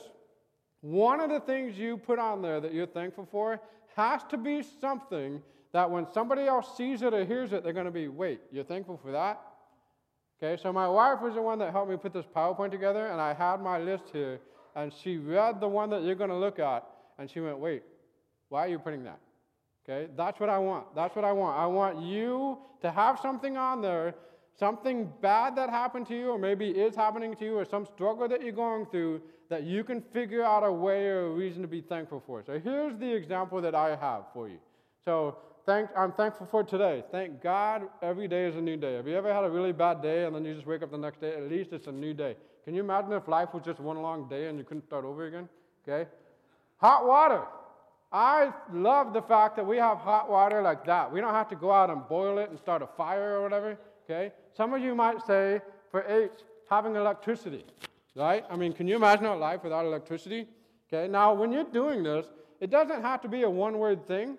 one 0.81 1.19
of 1.19 1.31
the 1.31 1.39
things 1.39 1.77
you 1.77 1.97
put 1.97 2.19
on 2.19 2.43
there 2.43 2.59
that 2.59 2.71
you're 2.71 2.85
thankful 2.85 3.27
for 3.31 3.59
has 3.95 4.21
to 4.29 4.37
be 4.37 4.61
something 4.79 5.41
that 5.71 5.89
when 5.89 6.05
somebody 6.13 6.43
else 6.43 6.77
sees 6.77 7.01
it 7.01 7.13
or 7.13 7.25
hears 7.25 7.53
it, 7.53 7.63
they're 7.63 7.73
going 7.73 7.87
to 7.87 7.91
be, 7.91 8.07
wait, 8.07 8.39
you're 8.51 8.63
thankful 8.63 8.95
for 8.95 9.11
that? 9.11 9.41
Okay, 10.37 10.61
so 10.61 10.71
my 10.71 10.87
wife 10.87 11.21
was 11.21 11.33
the 11.33 11.41
one 11.41 11.57
that 11.59 11.71
helped 11.71 11.89
me 11.89 11.97
put 11.97 12.13
this 12.13 12.25
PowerPoint 12.35 12.69
together, 12.69 13.07
and 13.07 13.19
I 13.19 13.33
had 13.33 13.61
my 13.61 13.79
list 13.79 14.03
here, 14.13 14.39
and 14.75 14.93
she 14.93 15.17
read 15.17 15.59
the 15.59 15.67
one 15.67 15.89
that 15.89 16.03
you're 16.03 16.15
going 16.15 16.29
to 16.29 16.35
look 16.35 16.59
at, 16.59 16.85
and 17.17 17.29
she 17.29 17.39
went, 17.39 17.57
wait, 17.57 17.81
why 18.49 18.65
are 18.65 18.69
you 18.69 18.77
putting 18.77 19.03
that? 19.05 19.19
Okay, 19.83 20.11
that's 20.15 20.39
what 20.39 20.49
I 20.49 20.59
want. 20.59 20.93
That's 20.93 21.15
what 21.15 21.25
I 21.25 21.31
want. 21.31 21.57
I 21.57 21.65
want 21.65 22.01
you 22.01 22.59
to 22.81 22.91
have 22.91 23.19
something 23.19 23.57
on 23.57 23.81
there, 23.81 24.13
something 24.57 25.11
bad 25.21 25.55
that 25.55 25.69
happened 25.69 26.07
to 26.07 26.15
you, 26.15 26.29
or 26.29 26.37
maybe 26.37 26.69
is 26.69 26.95
happening 26.95 27.35
to 27.35 27.45
you, 27.45 27.57
or 27.57 27.65
some 27.65 27.85
struggle 27.85 28.27
that 28.27 28.41
you're 28.41 28.51
going 28.51 28.85
through 28.85 29.21
that 29.49 29.63
you 29.63 29.83
can 29.83 30.01
figure 30.01 30.43
out 30.43 30.63
a 30.63 30.71
way 30.71 31.05
or 31.07 31.27
a 31.27 31.29
reason 31.29 31.61
to 31.61 31.67
be 31.67 31.81
thankful 31.81 32.23
for. 32.25 32.43
So 32.43 32.59
here's 32.59 32.97
the 32.97 33.13
example 33.13 33.61
that 33.61 33.75
I 33.75 33.95
have 33.95 34.23
for 34.33 34.49
you. 34.49 34.57
So 35.05 35.37
thank, 35.65 35.89
I'm 35.95 36.11
thankful 36.11 36.47
for 36.47 36.63
today. 36.63 37.03
Thank 37.11 37.41
God 37.41 37.83
every 38.01 38.27
day 38.27 38.45
is 38.45 38.55
a 38.55 38.61
new 38.61 38.77
day. 38.77 38.95
Have 38.95 39.07
you 39.07 39.15
ever 39.15 39.31
had 39.31 39.43
a 39.43 39.49
really 39.49 39.71
bad 39.71 40.01
day 40.01 40.25
and 40.25 40.35
then 40.35 40.45
you 40.45 40.55
just 40.55 40.65
wake 40.65 40.81
up 40.81 40.91
the 40.91 40.97
next 40.97 41.21
day? 41.21 41.33
At 41.35 41.49
least 41.49 41.73
it's 41.73 41.87
a 41.87 41.91
new 41.91 42.13
day. 42.13 42.35
Can 42.63 42.73
you 42.73 42.81
imagine 42.81 43.11
if 43.13 43.27
life 43.27 43.49
was 43.53 43.61
just 43.63 43.79
one 43.79 44.01
long 44.01 44.27
day 44.27 44.47
and 44.47 44.57
you 44.57 44.63
couldn't 44.63 44.83
start 44.83 45.05
over 45.05 45.27
again? 45.27 45.47
Okay? 45.87 46.09
Hot 46.77 47.05
water. 47.05 47.43
I 48.11 48.51
love 48.73 49.13
the 49.13 49.21
fact 49.21 49.55
that 49.57 49.65
we 49.65 49.77
have 49.77 49.97
hot 49.99 50.29
water 50.29 50.61
like 50.61 50.85
that. 50.85 51.11
We 51.11 51.21
don't 51.21 51.33
have 51.33 51.49
to 51.49 51.55
go 51.55 51.71
out 51.71 51.89
and 51.91 52.07
boil 52.07 52.39
it 52.39 52.49
and 52.49 52.57
start 52.57 52.81
a 52.81 52.87
fire 52.87 53.37
or 53.37 53.43
whatever. 53.43 53.77
Okay? 54.05 54.31
Some 54.55 54.73
of 54.73 54.81
you 54.81 54.95
might 54.95 55.25
say, 55.25 55.61
for 55.91 56.03
H, 56.07 56.31
having 56.69 56.95
electricity, 56.95 57.65
right? 58.15 58.43
I 58.49 58.55
mean, 58.55 58.73
can 58.73 58.87
you 58.87 58.95
imagine 58.95 59.25
a 59.25 59.35
life 59.35 59.63
without 59.63 59.85
electricity? 59.85 60.47
Okay, 60.87 61.07
now 61.07 61.33
when 61.33 61.51
you're 61.51 61.63
doing 61.63 62.03
this, 62.03 62.25
it 62.59 62.69
doesn't 62.69 63.01
have 63.01 63.21
to 63.21 63.27
be 63.27 63.43
a 63.43 63.49
one 63.49 63.77
word 63.77 64.07
thing. 64.07 64.37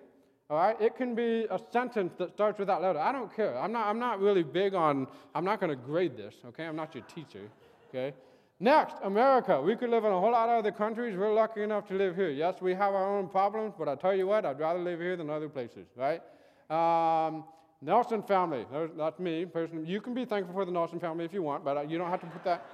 All 0.49 0.57
right? 0.57 0.79
It 0.79 0.95
can 0.95 1.13
be 1.13 1.45
a 1.51 1.59
sentence 1.73 2.13
that 2.17 2.31
starts 2.31 2.57
with 2.57 2.69
that 2.69 2.81
letter. 2.81 2.99
I 2.99 3.11
don't 3.11 3.33
care. 3.35 3.57
I'm 3.57 3.71
not, 3.73 3.87
I'm 3.87 3.99
not 3.99 4.21
really 4.21 4.43
big 4.43 4.73
on, 4.73 5.07
I'm 5.35 5.43
not 5.43 5.59
going 5.59 5.69
to 5.69 5.75
grade 5.75 6.15
this, 6.15 6.35
okay? 6.45 6.65
I'm 6.65 6.75
not 6.75 6.95
your 6.95 7.03
teacher, 7.03 7.49
okay? 7.89 8.15
Next, 8.59 8.95
America. 9.03 9.61
We 9.61 9.75
could 9.75 9.89
live 9.89 10.05
in 10.05 10.11
a 10.11 10.19
whole 10.19 10.31
lot 10.31 10.49
of 10.49 10.59
other 10.59 10.71
countries. 10.71 11.17
We're 11.17 11.33
lucky 11.33 11.63
enough 11.63 11.87
to 11.89 11.93
live 11.93 12.15
here. 12.15 12.29
Yes, 12.29 12.61
we 12.61 12.73
have 12.73 12.93
our 12.93 13.17
own 13.17 13.27
problems, 13.27 13.73
but 13.77 13.89
I 13.89 13.95
tell 13.95 14.15
you 14.15 14.25
what, 14.25 14.45
I'd 14.45 14.59
rather 14.59 14.79
live 14.79 14.99
here 14.99 15.17
than 15.17 15.29
other 15.29 15.49
places, 15.49 15.85
right? 15.95 16.21
Um, 16.69 17.43
Nelson 17.81 18.23
family. 18.23 18.65
That's 18.97 19.19
me, 19.19 19.45
personally. 19.45 19.85
You 19.85 20.01
can 20.01 20.13
be 20.13 20.25
thankful 20.25 20.53
for 20.53 20.65
the 20.65 20.71
Nelson 20.71 20.99
family 20.99 21.25
if 21.25 21.33
you 21.33 21.43
want, 21.43 21.63
but 21.63 21.77
uh, 21.77 21.81
you 21.81 21.97
don't 21.97 22.09
have 22.09 22.21
to 22.21 22.27
put 22.27 22.43
that. 22.43 22.65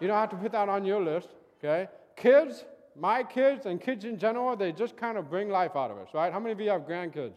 You 0.00 0.08
don't 0.08 0.18
have 0.18 0.30
to 0.30 0.36
put 0.36 0.52
that 0.52 0.68
on 0.68 0.84
your 0.84 1.02
list, 1.02 1.28
okay? 1.58 1.88
Kids, 2.16 2.64
my 2.96 3.22
kids 3.22 3.66
and 3.66 3.80
kids 3.80 4.04
in 4.04 4.18
general, 4.18 4.56
they 4.56 4.72
just 4.72 4.96
kind 4.96 5.16
of 5.16 5.30
bring 5.30 5.48
life 5.48 5.76
out 5.76 5.90
of 5.90 5.98
us, 5.98 6.08
right? 6.12 6.32
How 6.32 6.40
many 6.40 6.52
of 6.52 6.60
you 6.60 6.70
have 6.70 6.82
grandkids? 6.82 7.34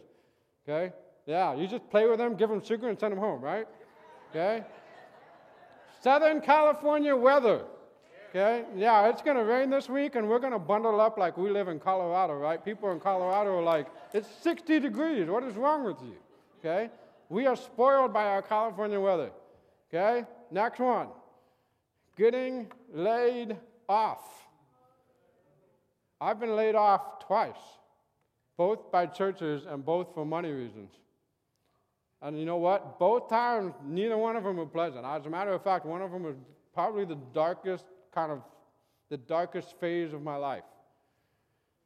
Okay? 0.68 0.92
Yeah, 1.26 1.54
you 1.54 1.66
just 1.66 1.88
play 1.90 2.06
with 2.08 2.18
them, 2.18 2.36
give 2.36 2.50
them 2.50 2.62
sugar, 2.62 2.88
and 2.88 2.98
send 2.98 3.12
them 3.12 3.18
home, 3.18 3.40
right? 3.40 3.66
Okay? 4.30 4.64
Southern 6.00 6.40
California 6.40 7.14
weather. 7.14 7.62
Okay? 8.30 8.64
Yeah, 8.76 9.08
it's 9.08 9.22
going 9.22 9.36
to 9.36 9.44
rain 9.44 9.70
this 9.70 9.88
week, 9.88 10.16
and 10.16 10.28
we're 10.28 10.38
going 10.38 10.52
to 10.52 10.58
bundle 10.58 11.00
up 11.00 11.18
like 11.18 11.36
we 11.36 11.50
live 11.50 11.68
in 11.68 11.78
Colorado, 11.78 12.34
right? 12.34 12.64
People 12.64 12.90
in 12.90 12.98
Colorado 12.98 13.58
are 13.58 13.62
like, 13.62 13.86
it's 14.12 14.28
60 14.42 14.80
degrees. 14.80 15.28
What 15.28 15.44
is 15.44 15.54
wrong 15.54 15.84
with 15.84 16.00
you? 16.02 16.16
Okay? 16.58 16.90
We 17.32 17.46
are 17.46 17.56
spoiled 17.56 18.12
by 18.12 18.26
our 18.26 18.42
California 18.42 19.00
weather. 19.00 19.30
Okay? 19.88 20.26
Next 20.50 20.78
one. 20.78 21.08
Getting 22.14 22.70
laid 22.92 23.56
off. 23.88 24.20
I've 26.20 26.38
been 26.38 26.54
laid 26.54 26.74
off 26.74 27.26
twice, 27.26 27.56
both 28.58 28.92
by 28.92 29.06
churches 29.06 29.64
and 29.66 29.82
both 29.82 30.12
for 30.12 30.26
money 30.26 30.50
reasons. 30.50 30.90
And 32.20 32.38
you 32.38 32.44
know 32.44 32.58
what? 32.58 32.98
Both 32.98 33.30
times, 33.30 33.72
neither 33.82 34.18
one 34.18 34.36
of 34.36 34.44
them 34.44 34.58
were 34.58 34.66
pleasant. 34.66 35.06
As 35.06 35.24
a 35.24 35.30
matter 35.30 35.52
of 35.52 35.64
fact, 35.64 35.86
one 35.86 36.02
of 36.02 36.12
them 36.12 36.24
was 36.24 36.36
probably 36.74 37.06
the 37.06 37.18
darkest 37.32 37.86
kind 38.14 38.30
of 38.30 38.42
the 39.08 39.16
darkest 39.16 39.80
phase 39.80 40.12
of 40.12 40.20
my 40.20 40.36
life. 40.36 40.64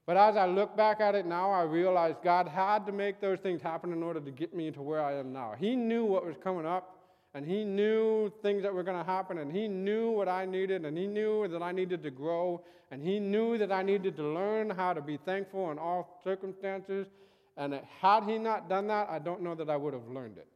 But 0.07 0.17
as 0.17 0.37
I 0.37 0.47
look 0.47 0.77
back 0.77 1.01
at 1.01 1.17
it 1.17 1.27
now, 1.27 1.51
I 1.51 1.63
realize 1.63 2.15
God 2.23 2.47
had 2.47 2.87
to 2.87 2.93
make 2.93 3.21
those 3.21 3.41
things 3.41 3.61
happen 3.61 3.93
in 3.93 4.05
order 4.05 4.21
to 4.21 4.31
get 4.31 4.55
me 4.55 4.71
to 4.71 4.81
where 4.81 5.03
I 5.03 5.15
am 5.15 5.33
now. 5.33 5.55
He 5.59 5.75
knew 5.75 6.05
what 6.05 6.25
was 6.25 6.37
coming 6.43 6.65
up, 6.65 6.97
and 7.35 7.45
he 7.45 7.65
knew 7.65 8.33
things 8.41 8.63
that 8.63 8.73
were 8.73 8.85
going 8.85 8.97
to 8.97 9.05
happen, 9.05 9.39
and 9.39 9.51
he 9.51 9.67
knew 9.67 10.13
what 10.13 10.29
I 10.29 10.47
needed, 10.47 10.85
and 10.85 10.97
he 10.97 11.09
knew 11.09 11.49
that 11.49 11.61
I 11.61 11.73
needed 11.73 12.05
to 12.05 12.11
grow, 12.13 12.63
and 12.93 13.03
he 13.03 13.19
knew 13.19 13.59
that 13.59 13.73
I 13.73 13.83
needed 13.83 14.17
to 14.17 14.23
learn 14.23 14.71
how 14.71 14.93
to 14.93 15.03
be 15.03 15.17
thankful 15.17 15.73
in 15.73 15.79
all 15.79 16.21
circumstances. 16.23 17.09
And 17.57 17.81
had 18.01 18.23
he 18.25 18.39
not 18.39 18.69
done 18.69 18.87
that, 18.87 19.09
I 19.11 19.19
don't 19.19 19.43
know 19.43 19.57
that 19.57 19.69
I 19.69 19.77
would 19.77 19.93
have 19.93 20.07
learned 20.07 20.39
it. 20.39 20.47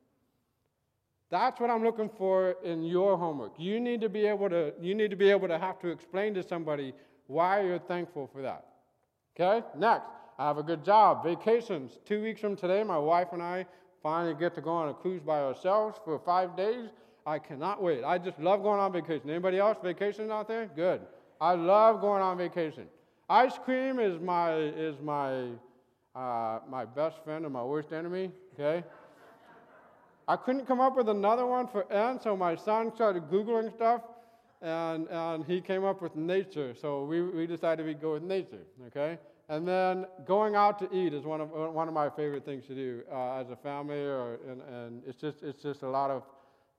That's 1.29 1.61
what 1.61 1.71
I'm 1.71 1.83
looking 1.83 2.11
for 2.17 2.57
in 2.63 2.85
your 2.85 3.17
homework. 3.17 3.55
You 3.59 3.81
need 3.81 4.01
to 4.03 4.09
be 4.09 4.27
able 4.27 4.49
to, 4.51 4.73
you 4.81 4.95
need 4.95 5.11
to 5.11 5.17
be 5.17 5.31
able 5.31 5.49
to 5.49 5.59
have 5.59 5.81
to 5.81 5.89
explain 5.89 6.35
to 6.35 6.43
somebody 6.47 6.93
why 7.27 7.63
you're 7.63 7.79
thankful 7.81 8.29
for 8.33 8.43
that. 8.43 8.70
Okay? 9.39 9.65
Next, 9.77 10.09
I 10.39 10.47
have 10.47 10.59
a 10.59 10.63
good 10.63 10.85
job. 10.85 11.25
Vacations. 11.25 11.99
Two 12.05 12.23
weeks 12.23 12.41
from 12.41 12.57
today, 12.57 12.83
my 12.83 12.99
wife 12.99 13.29
and 13.33 13.43
I 13.43 13.67
finally 14.03 14.35
get 14.35 14.55
to 14.55 14.61
go 14.61 14.71
on 14.71 14.89
a 14.89 14.95
cruise 14.95 15.23
by 15.23 15.41
ourselves 15.41 15.99
for 16.05 16.19
five 16.19 16.57
days. 16.57 16.89
I 17.27 17.39
cannot 17.39 17.83
wait. 17.83 18.03
I 18.05 18.19
just 18.19 18.39
love 18.39 18.63
going 18.63 18.81
on 18.81 18.93
vacation. 18.93 19.29
Anybody 19.29 19.59
else 19.59 19.77
vacation 19.83 20.31
out 20.31 20.49
there? 20.49 20.71
Good. 20.75 21.03
I 21.41 21.55
love 21.55 22.01
going 22.01 22.23
on 22.23 22.39
vacation. 22.39 22.87
Ice 23.29 23.59
cream 23.65 24.01
is 24.01 24.21
my 24.21 24.57
is 24.57 24.97
my 25.01 25.49
uh, 26.15 26.59
my 26.69 26.85
best 26.85 27.23
friend 27.23 27.45
and 27.45 27.53
my 27.53 27.63
worst 27.63 27.93
enemy. 27.93 28.31
Okay. 28.55 28.85
I 30.27 30.37
couldn't 30.37 30.67
come 30.67 30.81
up 30.81 30.97
with 30.97 31.09
another 31.09 31.47
one 31.47 31.67
for 31.67 31.91
N, 31.93 32.21
so 32.21 32.37
my 32.37 32.55
son 32.55 32.95
started 32.95 33.25
googling 33.31 33.73
stuff, 33.73 34.03
and 34.63 35.09
and 35.09 35.45
he 35.45 35.61
came 35.61 35.85
up 35.85 36.03
with 36.03 36.17
nature. 36.17 36.75
So 36.81 37.05
we 37.05 37.23
we 37.23 37.47
decided 37.47 37.87
we'd 37.87 38.01
go 38.01 38.13
with 38.15 38.23
nature. 38.23 38.65
Okay. 38.89 39.19
And 39.51 39.67
then 39.67 40.07
going 40.27 40.55
out 40.55 40.79
to 40.79 40.97
eat 40.97 41.13
is 41.13 41.25
one 41.25 41.41
of, 41.41 41.51
one 41.51 41.89
of 41.89 41.93
my 41.93 42.09
favorite 42.09 42.45
things 42.45 42.67
to 42.69 42.75
do 42.75 43.03
uh, 43.13 43.41
as 43.41 43.51
a 43.51 43.57
family, 43.57 43.97
or, 43.97 44.39
and, 44.49 44.63
and 44.63 45.03
it's, 45.05 45.21
just, 45.21 45.43
it's 45.43 45.61
just 45.61 45.83
a 45.83 45.89
lot 45.89 46.09
of 46.09 46.23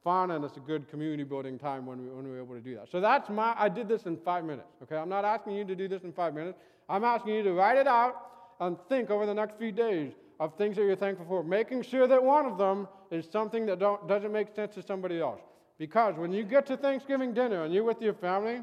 fun 0.05 0.31
and 0.31 0.45
it's 0.45 0.55
a 0.55 0.61
good 0.61 0.89
community 0.89 1.23
building 1.25 1.59
time 1.59 1.85
when, 1.85 2.01
we, 2.01 2.07
when 2.07 2.29
we're 2.29 2.41
able 2.41 2.55
to 2.55 2.61
do 2.61 2.75
that. 2.75 2.89
So 2.89 3.01
that's 3.01 3.29
my, 3.29 3.53
I 3.57 3.67
did 3.67 3.89
this 3.89 4.03
in 4.03 4.15
five 4.15 4.45
minutes, 4.45 4.69
okay? 4.83 4.95
I'm 4.95 5.09
not 5.09 5.25
asking 5.25 5.57
you 5.57 5.65
to 5.65 5.75
do 5.75 5.89
this 5.89 6.03
in 6.03 6.13
five 6.13 6.33
minutes. 6.33 6.57
I'm 6.87 7.03
asking 7.03 7.33
you 7.33 7.43
to 7.43 7.51
write 7.51 7.77
it 7.77 7.87
out 7.87 8.15
and 8.61 8.77
think 8.87 9.09
over 9.09 9.25
the 9.25 9.33
next 9.33 9.57
few 9.57 9.73
days 9.73 10.13
of 10.39 10.55
things 10.57 10.77
that 10.77 10.83
you're 10.83 10.95
thankful 10.95 11.25
for, 11.27 11.43
making 11.43 11.83
sure 11.83 12.07
that 12.07 12.23
one 12.23 12.45
of 12.45 12.57
them 12.57 12.87
is 13.11 13.27
something 13.29 13.65
that 13.65 13.79
don't, 13.79 14.07
doesn't 14.07 14.31
make 14.31 14.55
sense 14.55 14.75
to 14.75 14.81
somebody 14.81 15.19
else. 15.19 15.41
Because 15.81 16.15
when 16.15 16.31
you 16.31 16.43
get 16.43 16.67
to 16.67 16.77
Thanksgiving 16.77 17.33
dinner 17.33 17.63
and 17.63 17.73
you're 17.73 17.83
with 17.83 18.03
your 18.03 18.13
family, 18.13 18.61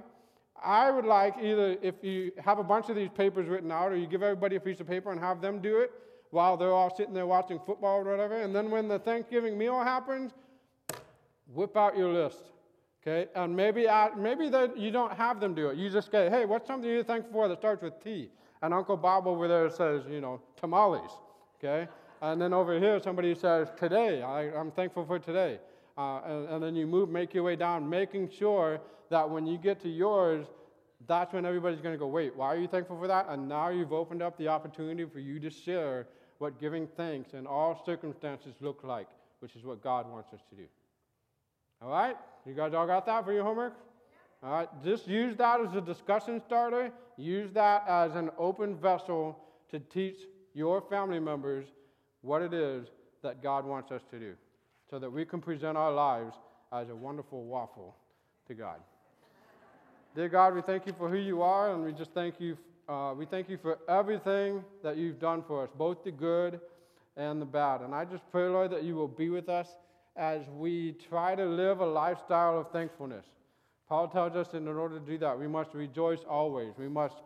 I 0.64 0.88
would 0.88 1.04
like 1.04 1.34
either 1.42 1.76
if 1.82 1.96
you 2.00 2.30
have 2.38 2.60
a 2.60 2.62
bunch 2.62 2.90
of 2.90 2.94
these 2.94 3.08
papers 3.08 3.48
written 3.48 3.72
out, 3.72 3.90
or 3.90 3.96
you 3.96 4.06
give 4.06 4.22
everybody 4.22 4.54
a 4.54 4.60
piece 4.60 4.78
of 4.78 4.86
paper 4.86 5.10
and 5.10 5.18
have 5.18 5.40
them 5.40 5.58
do 5.58 5.80
it 5.80 5.90
while 6.30 6.56
they're 6.56 6.70
all 6.70 6.94
sitting 6.94 7.12
there 7.12 7.26
watching 7.26 7.58
football 7.66 7.96
or 7.96 8.04
whatever. 8.04 8.40
And 8.40 8.54
then 8.54 8.70
when 8.70 8.86
the 8.86 9.00
Thanksgiving 9.00 9.58
meal 9.58 9.82
happens, 9.82 10.30
whip 11.52 11.76
out 11.76 11.98
your 11.98 12.12
list. 12.12 12.52
Okay? 13.02 13.28
And 13.34 13.56
maybe, 13.56 13.88
maybe 14.16 14.44
you 14.76 14.92
don't 14.92 15.12
have 15.12 15.40
them 15.40 15.54
do 15.56 15.70
it. 15.70 15.76
You 15.76 15.90
just 15.90 16.12
say, 16.12 16.30
hey, 16.30 16.44
what's 16.44 16.68
something 16.68 16.88
you're 16.88 17.02
thankful 17.02 17.32
for 17.32 17.48
that 17.48 17.58
starts 17.58 17.82
with 17.82 18.00
T? 18.00 18.30
And 18.62 18.72
Uncle 18.72 18.96
Bob 18.96 19.26
over 19.26 19.48
there 19.48 19.70
says, 19.70 20.04
you 20.08 20.20
know, 20.20 20.40
tamales. 20.56 21.10
Okay? 21.58 21.88
And 22.22 22.40
then 22.40 22.52
over 22.52 22.78
here, 22.78 23.00
somebody 23.00 23.34
says, 23.34 23.72
today, 23.76 24.22
I, 24.22 24.56
I'm 24.56 24.70
thankful 24.70 25.04
for 25.04 25.18
today. 25.18 25.58
Uh, 25.98 26.20
and, 26.24 26.48
and, 26.48 26.62
then 26.62 26.76
you 26.76 26.86
move, 26.86 27.08
make 27.08 27.34
your 27.34 27.42
way 27.42 27.56
down, 27.56 27.88
making 27.90 28.30
sure 28.30 28.80
that 29.10 29.28
when 29.28 29.44
you 29.44 29.58
get 29.58 29.80
to 29.82 29.88
yours, 29.88 30.46
that's 31.08 31.32
when 31.32 31.44
everybody's 31.44 31.80
going 31.80 31.92
to 31.92 31.98
go, 31.98 32.06
wait, 32.06 32.36
why 32.36 32.46
are 32.46 32.56
you 32.56 32.68
thankful 32.68 32.96
for 32.96 33.08
that? 33.08 33.26
And 33.28 33.48
now 33.48 33.70
you've 33.70 33.92
opened 33.92 34.22
up 34.22 34.38
the 34.38 34.46
opportunity 34.46 35.04
for 35.12 35.18
you 35.18 35.40
to 35.40 35.50
share 35.50 36.06
what 36.38 36.60
giving 36.60 36.86
thanks 36.96 37.34
in 37.34 37.48
all 37.48 37.82
circumstances 37.84 38.54
look 38.60 38.84
like, 38.84 39.08
which 39.40 39.56
is 39.56 39.64
what 39.64 39.82
God 39.82 40.08
wants 40.08 40.32
us 40.32 40.38
to 40.50 40.54
do. 40.54 40.66
All 41.82 41.90
right? 41.90 42.16
You 42.46 42.54
guys 42.54 42.74
all 42.74 42.86
got 42.86 43.04
that 43.06 43.24
for 43.24 43.32
your 43.32 43.42
homework? 43.42 43.74
All 44.40 44.52
right, 44.52 44.68
just 44.84 45.08
use 45.08 45.36
that 45.38 45.60
as 45.60 45.74
a 45.74 45.80
discussion 45.80 46.40
starter. 46.46 46.92
Use 47.16 47.50
that 47.54 47.82
as 47.88 48.14
an 48.14 48.30
open 48.38 48.76
vessel 48.76 49.36
to 49.72 49.80
teach 49.80 50.20
your 50.54 50.80
family 50.80 51.18
members 51.18 51.66
what 52.20 52.40
it 52.42 52.54
is 52.54 52.86
that 53.24 53.42
God 53.42 53.64
wants 53.64 53.90
us 53.90 54.02
to 54.12 54.18
do 54.20 54.34
so 54.90 54.98
that 54.98 55.10
we 55.10 55.24
can 55.24 55.40
present 55.40 55.76
our 55.76 55.92
lives 55.92 56.34
as 56.72 56.88
a 56.88 56.96
wonderful 56.96 57.44
waffle 57.44 57.94
to 58.46 58.54
God. 58.54 58.80
Dear 60.14 60.28
God, 60.28 60.54
we 60.54 60.62
thank 60.62 60.86
you 60.86 60.94
for 60.96 61.08
who 61.08 61.18
you 61.18 61.42
are, 61.42 61.74
and 61.74 61.84
we 61.84 61.92
just 61.92 62.12
thank 62.12 62.40
you. 62.40 62.56
Uh, 62.88 63.14
we 63.16 63.26
thank 63.26 63.48
you 63.48 63.58
for 63.58 63.78
everything 63.88 64.64
that 64.82 64.96
you've 64.96 65.20
done 65.20 65.44
for 65.46 65.62
us, 65.62 65.68
both 65.76 66.02
the 66.02 66.10
good 66.10 66.60
and 67.16 67.40
the 67.40 67.46
bad. 67.46 67.82
And 67.82 67.94
I 67.94 68.04
just 68.04 68.22
pray, 68.32 68.48
Lord, 68.48 68.70
that 68.70 68.82
you 68.82 68.94
will 68.94 69.08
be 69.08 69.28
with 69.28 69.48
us 69.48 69.68
as 70.16 70.40
we 70.56 70.96
try 71.08 71.34
to 71.34 71.44
live 71.44 71.80
a 71.80 71.86
lifestyle 71.86 72.58
of 72.58 72.70
thankfulness. 72.72 73.26
Paul 73.88 74.08
tells 74.08 74.34
us 74.36 74.48
that 74.48 74.58
in 74.58 74.68
order 74.68 74.98
to 74.98 75.04
do 75.04 75.18
that, 75.18 75.38
we 75.38 75.46
must 75.46 75.74
rejoice 75.74 76.20
always. 76.28 76.72
We 76.78 76.88
must 76.88 77.16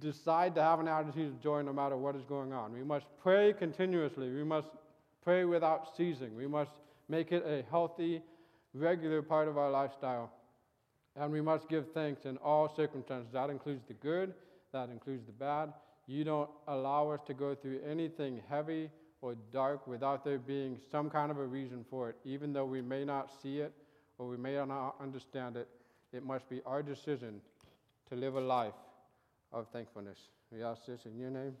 decide 0.00 0.54
to 0.54 0.62
have 0.62 0.80
an 0.80 0.88
attitude 0.88 1.28
of 1.28 1.42
joy 1.42 1.62
no 1.62 1.72
matter 1.72 1.96
what 1.96 2.16
is 2.16 2.24
going 2.24 2.52
on. 2.52 2.72
We 2.72 2.82
must 2.82 3.06
pray 3.22 3.52
continuously. 3.52 4.30
We 4.30 4.44
must 4.44 4.68
pray 5.22 5.44
without 5.44 5.96
ceasing. 5.96 6.36
We 6.36 6.46
must 6.46 6.72
make 7.08 7.32
it 7.32 7.44
a 7.46 7.64
healthy, 7.70 8.22
regular 8.74 9.22
part 9.22 9.48
of 9.48 9.58
our 9.58 9.70
lifestyle. 9.70 10.32
And 11.14 11.32
we 11.32 11.40
must 11.40 11.68
give 11.68 11.92
thanks 11.92 12.24
in 12.24 12.36
all 12.38 12.72
circumstances. 12.74 13.32
That 13.32 13.50
includes 13.50 13.82
the 13.88 13.94
good, 13.94 14.34
that 14.72 14.90
includes 14.90 15.24
the 15.26 15.32
bad. 15.32 15.72
You 16.06 16.24
don't 16.24 16.50
allow 16.68 17.10
us 17.10 17.20
to 17.26 17.34
go 17.34 17.54
through 17.54 17.80
anything 17.88 18.42
heavy 18.48 18.90
or 19.22 19.34
dark 19.52 19.86
without 19.86 20.24
there 20.24 20.38
being 20.38 20.78
some 20.90 21.08
kind 21.10 21.30
of 21.30 21.38
a 21.38 21.46
reason 21.46 21.84
for 21.88 22.10
it. 22.10 22.16
Even 22.24 22.52
though 22.52 22.66
we 22.66 22.82
may 22.82 23.04
not 23.04 23.30
see 23.42 23.58
it 23.58 23.72
or 24.18 24.28
we 24.28 24.36
may 24.36 24.54
not 24.64 24.96
understand 25.00 25.56
it, 25.56 25.68
it 26.12 26.24
must 26.24 26.48
be 26.48 26.60
our 26.66 26.82
decision 26.82 27.40
to 28.08 28.14
live 28.14 28.36
a 28.36 28.40
life 28.40 28.74
of 29.52 29.66
thankfulness. 29.72 30.18
We 30.52 30.62
ask 30.62 30.86
this 30.86 31.06
in 31.06 31.18
your 31.18 31.30
name. 31.30 31.56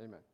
Amen. 0.00 0.31